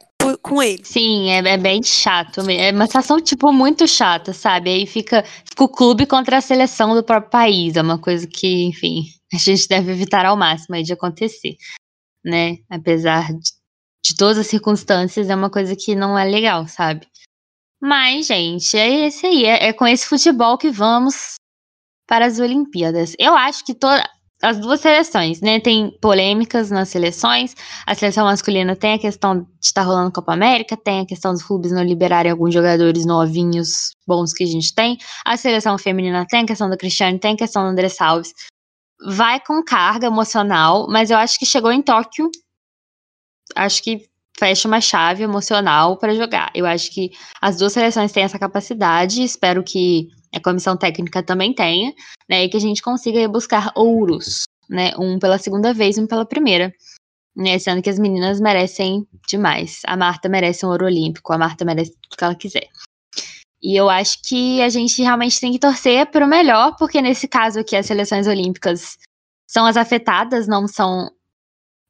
com 0.42 0.62
ele. 0.62 0.84
Sim, 0.84 1.30
é, 1.30 1.38
é, 1.38 1.56
bem 1.56 1.82
chato. 1.82 2.40
É 2.50 2.70
uma 2.70 2.86
situação, 2.86 3.20
tipo, 3.20 3.52
muito 3.52 3.86
chata, 3.86 4.32
sabe? 4.32 4.70
Aí 4.70 4.86
fica, 4.86 5.22
fica 5.22 5.64
o 5.64 5.68
clube 5.68 6.06
contra 6.06 6.38
a 6.38 6.40
seleção 6.40 6.94
do 6.94 7.02
próprio 7.02 7.30
país. 7.30 7.76
É 7.76 7.82
uma 7.82 7.98
coisa 7.98 8.26
que, 8.26 8.64
enfim, 8.64 9.04
a 9.32 9.38
gente 9.38 9.68
deve 9.68 9.92
evitar 9.92 10.26
ao 10.26 10.36
máximo 10.36 10.82
de 10.82 10.92
acontecer. 10.92 11.56
Né? 12.24 12.58
Apesar 12.70 13.32
de 13.32 13.64
de 14.04 14.14
todas 14.14 14.36
as 14.36 14.46
circunstâncias, 14.46 15.30
é 15.30 15.34
uma 15.34 15.48
coisa 15.48 15.74
que 15.74 15.94
não 15.94 16.18
é 16.18 16.24
legal, 16.24 16.68
sabe? 16.68 17.08
Mas, 17.80 18.26
gente, 18.26 18.76
é 18.76 19.06
esse 19.06 19.26
aí. 19.26 19.44
É, 19.46 19.68
é 19.68 19.72
com 19.72 19.86
esse 19.86 20.06
futebol 20.06 20.58
que 20.58 20.70
vamos 20.70 21.36
para 22.06 22.26
as 22.26 22.38
Olimpíadas. 22.38 23.14
Eu 23.18 23.34
acho 23.34 23.64
que 23.64 23.74
todas 23.74 24.04
as 24.44 24.58
duas 24.58 24.80
seleções, 24.80 25.40
né? 25.40 25.58
Tem 25.60 25.90
polêmicas 26.00 26.70
nas 26.70 26.88
seleções. 26.88 27.54
A 27.86 27.94
seleção 27.94 28.26
masculina 28.26 28.76
tem 28.76 28.94
a 28.94 28.98
questão 28.98 29.40
de 29.40 29.46
estar 29.62 29.82
tá 29.82 29.86
rolando 29.86 30.12
Copa 30.12 30.32
América, 30.32 30.76
tem 30.76 31.00
a 31.00 31.06
questão 31.06 31.32
dos 31.32 31.42
clubes 31.42 31.72
não 31.72 31.82
liberarem 31.82 32.30
alguns 32.30 32.52
jogadores 32.52 33.06
novinhos 33.06 33.90
bons 34.06 34.32
que 34.32 34.44
a 34.44 34.46
gente 34.46 34.74
tem. 34.74 34.98
A 35.24 35.36
seleção 35.36 35.78
feminina 35.78 36.26
tem 36.28 36.42
a 36.42 36.46
questão 36.46 36.68
do 36.68 36.76
Cristiano, 36.76 37.18
tem 37.18 37.34
a 37.34 37.36
questão 37.36 37.62
do 37.62 37.68
André 37.68 37.88
Salves. 37.88 38.32
Vai 39.06 39.40
com 39.40 39.62
carga 39.62 40.06
emocional, 40.06 40.86
mas 40.88 41.10
eu 41.10 41.16
acho 41.16 41.38
que 41.38 41.46
chegou 41.46 41.72
em 41.72 41.82
Tóquio 41.82 42.30
acho 43.54 43.82
que 43.82 44.08
fecha 44.38 44.66
uma 44.66 44.80
chave 44.80 45.22
emocional 45.22 45.96
para 45.96 46.14
jogar. 46.14 46.50
Eu 46.54 46.66
acho 46.66 46.92
que 46.92 47.10
as 47.40 47.56
duas 47.56 47.72
seleções 47.72 48.12
têm 48.12 48.24
essa 48.24 48.38
capacidade, 48.38 49.22
espero 49.22 49.62
que 49.62 50.08
a 50.34 50.40
comissão 50.40 50.76
técnica 50.76 51.22
também 51.22 51.54
tenha, 51.54 51.92
né, 52.28 52.44
e 52.44 52.48
que 52.48 52.56
a 52.56 52.60
gente 52.60 52.82
consiga 52.82 53.26
buscar 53.28 53.72
ouros, 53.74 54.44
né, 54.68 54.92
um 54.98 55.18
pela 55.18 55.38
segunda 55.38 55.72
vez, 55.72 55.98
um 55.98 56.06
pela 56.06 56.26
primeira. 56.26 56.72
Né, 57.36 57.58
sendo 57.58 57.82
que 57.82 57.90
as 57.90 57.98
meninas 57.98 58.40
merecem 58.40 59.08
demais. 59.26 59.80
A 59.86 59.96
Marta 59.96 60.28
merece 60.28 60.64
um 60.64 60.68
ouro 60.68 60.86
olímpico, 60.86 61.32
a 61.32 61.38
Marta 61.38 61.64
merece 61.64 61.90
tudo 62.00 62.16
que 62.16 62.22
ela 62.22 62.34
quiser. 62.34 62.68
E 63.60 63.74
eu 63.74 63.90
acho 63.90 64.18
que 64.22 64.62
a 64.62 64.68
gente 64.68 65.02
realmente 65.02 65.40
tem 65.40 65.50
que 65.50 65.58
torcer 65.58 66.06
para 66.10 66.24
o 66.24 66.28
melhor, 66.28 66.76
porque 66.76 67.02
nesse 67.02 67.26
caso 67.26 67.58
aqui 67.58 67.74
as 67.74 67.86
seleções 67.86 68.28
olímpicas 68.28 68.98
são 69.50 69.66
as 69.66 69.76
afetadas, 69.76 70.46
não 70.46 70.68
são 70.68 71.10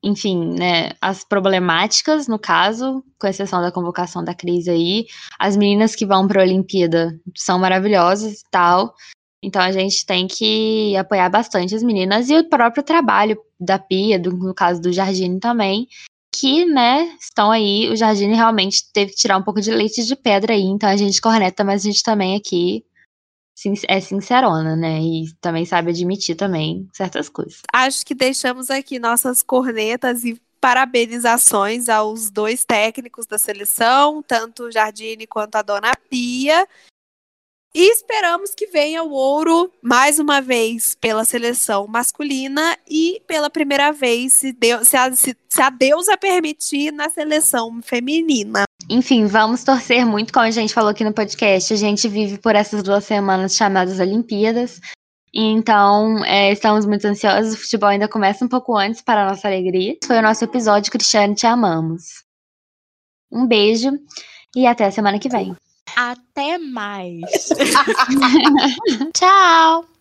enfim, 0.05 0.55
né, 0.59 0.91
as 1.01 1.25
problemáticas, 1.25 2.29
no 2.29 2.39
caso, 2.39 3.03
com 3.19 3.27
exceção 3.27 3.63
da 3.63 3.73
convocação 3.73 4.23
da 4.23 4.35
crise 4.35 4.71
aí. 4.71 5.07
As 5.39 5.57
meninas 5.57 5.97
que 5.97 6.05
vão 6.05 6.29
para 6.29 6.43
a 6.43 6.45
Olimpíada 6.45 7.19
são 7.35 7.59
maravilhosas 7.59 8.41
e 8.41 8.45
tal. 8.51 8.95
Então 9.43 9.63
a 9.63 9.73
gente 9.73 10.05
tem 10.05 10.27
que 10.27 10.95
apoiar 10.97 11.31
bastante 11.31 11.75
as 11.75 11.83
meninas 11.83 12.29
e 12.29 12.37
o 12.37 12.49
próprio 12.49 12.83
trabalho 12.83 13.39
da 13.59 13.79
Pia, 13.79 14.19
do, 14.19 14.31
no 14.31 14.55
caso 14.55 14.81
do 14.81 14.93
Jardine 14.93 15.41
também, 15.41 15.89
que, 16.35 16.67
né, 16.67 17.17
estão 17.19 17.51
aí. 17.51 17.89
O 17.91 17.97
Jardine 17.97 18.35
realmente 18.35 18.85
teve 18.93 19.13
que 19.13 19.17
tirar 19.17 19.39
um 19.39 19.43
pouco 19.43 19.61
de 19.61 19.71
leite 19.71 20.05
de 20.05 20.17
pedra 20.17 20.53
aí, 20.53 20.63
então 20.63 20.89
a 20.89 20.97
gente 20.97 21.21
corneta, 21.21 21.65
mas 21.65 21.83
a 21.83 21.85
gente 21.91 22.03
também 22.03 22.37
aqui 22.37 22.85
é 23.89 24.01
sincerona, 24.01 24.77
né? 24.77 25.01
E 25.01 25.33
também 25.41 25.65
sabe 25.65 25.91
admitir 25.91 26.37
também 26.37 26.89
certas 26.93 27.29
coisas. 27.29 27.61
Acho 27.73 28.05
que 28.05 28.15
deixamos 28.15 28.71
aqui 28.71 28.99
nossas 28.99 29.43
cornetas 29.43 30.25
e 30.25 30.41
parabenizações 30.61 31.91
aos 31.91 32.31
dois 32.31 32.65
técnicos 32.65 33.27
da 33.27 33.39
seleção, 33.39 34.23
tanto 34.23 34.65
o 34.65 34.73
Jardine 34.73 35.27
quanto 35.27 35.57
a 35.57 35.63
Dona 35.63 35.93
Pia. 36.09 36.67
E 37.77 37.91
esperamos 37.91 38.55
que 38.55 38.69
venha 38.69 39.03
o 39.03 39.11
ouro 39.11 39.69
mais 39.83 40.21
uma 40.21 40.41
vez 40.41 40.95
pela 40.95 41.25
seleção 41.25 41.89
masculina 41.89 42.79
e 42.89 43.21
pela 43.27 43.51
primeira 43.51 43.91
vez, 43.91 44.33
se, 44.35 44.53
Deus, 44.53 44.87
se, 44.87 44.97
a, 44.97 45.11
se, 45.13 45.37
se 45.49 45.61
a 45.61 45.71
deusa 45.71 46.17
permitir, 46.17 46.93
na 46.93 47.11
seleção 47.11 47.83
feminina. 47.83 48.63
Enfim, 48.89 49.27
vamos 49.27 49.65
torcer 49.65 50.07
muito, 50.07 50.33
como 50.33 50.47
a 50.47 50.53
gente 50.53 50.73
falou 50.73 50.91
aqui 50.91 51.03
no 51.03 51.13
podcast. 51.13 51.73
A 51.73 51.77
gente 51.77 52.07
vive 52.07 52.39
por 52.39 52.55
essas 52.55 52.81
duas 52.81 53.05
semanas 53.05 53.57
chamadas 53.57 53.99
Olimpíadas. 53.99 54.81
Então, 55.35 56.25
é, 56.25 56.53
estamos 56.53 56.87
muito 56.87 57.05
ansiosos. 57.07 57.55
O 57.55 57.61
futebol 57.61 57.89
ainda 57.89 58.07
começa 58.07 58.45
um 58.45 58.49
pouco 58.49 58.77
antes, 58.77 59.03
para 59.03 59.29
nossa 59.29 59.49
alegria. 59.49 59.97
Foi 60.07 60.17
o 60.19 60.23
nosso 60.23 60.45
episódio, 60.45 60.93
Cristiane, 60.93 61.35
te 61.35 61.45
amamos. 61.45 62.23
Um 63.33 63.49
beijo 63.49 63.91
e 64.55 64.65
até 64.65 64.85
a 64.85 64.93
semana 64.93 65.19
que 65.19 65.29
vem. 65.29 65.57
Até 65.97 66.59
mais. 66.59 67.49
Tchau. 69.15 69.94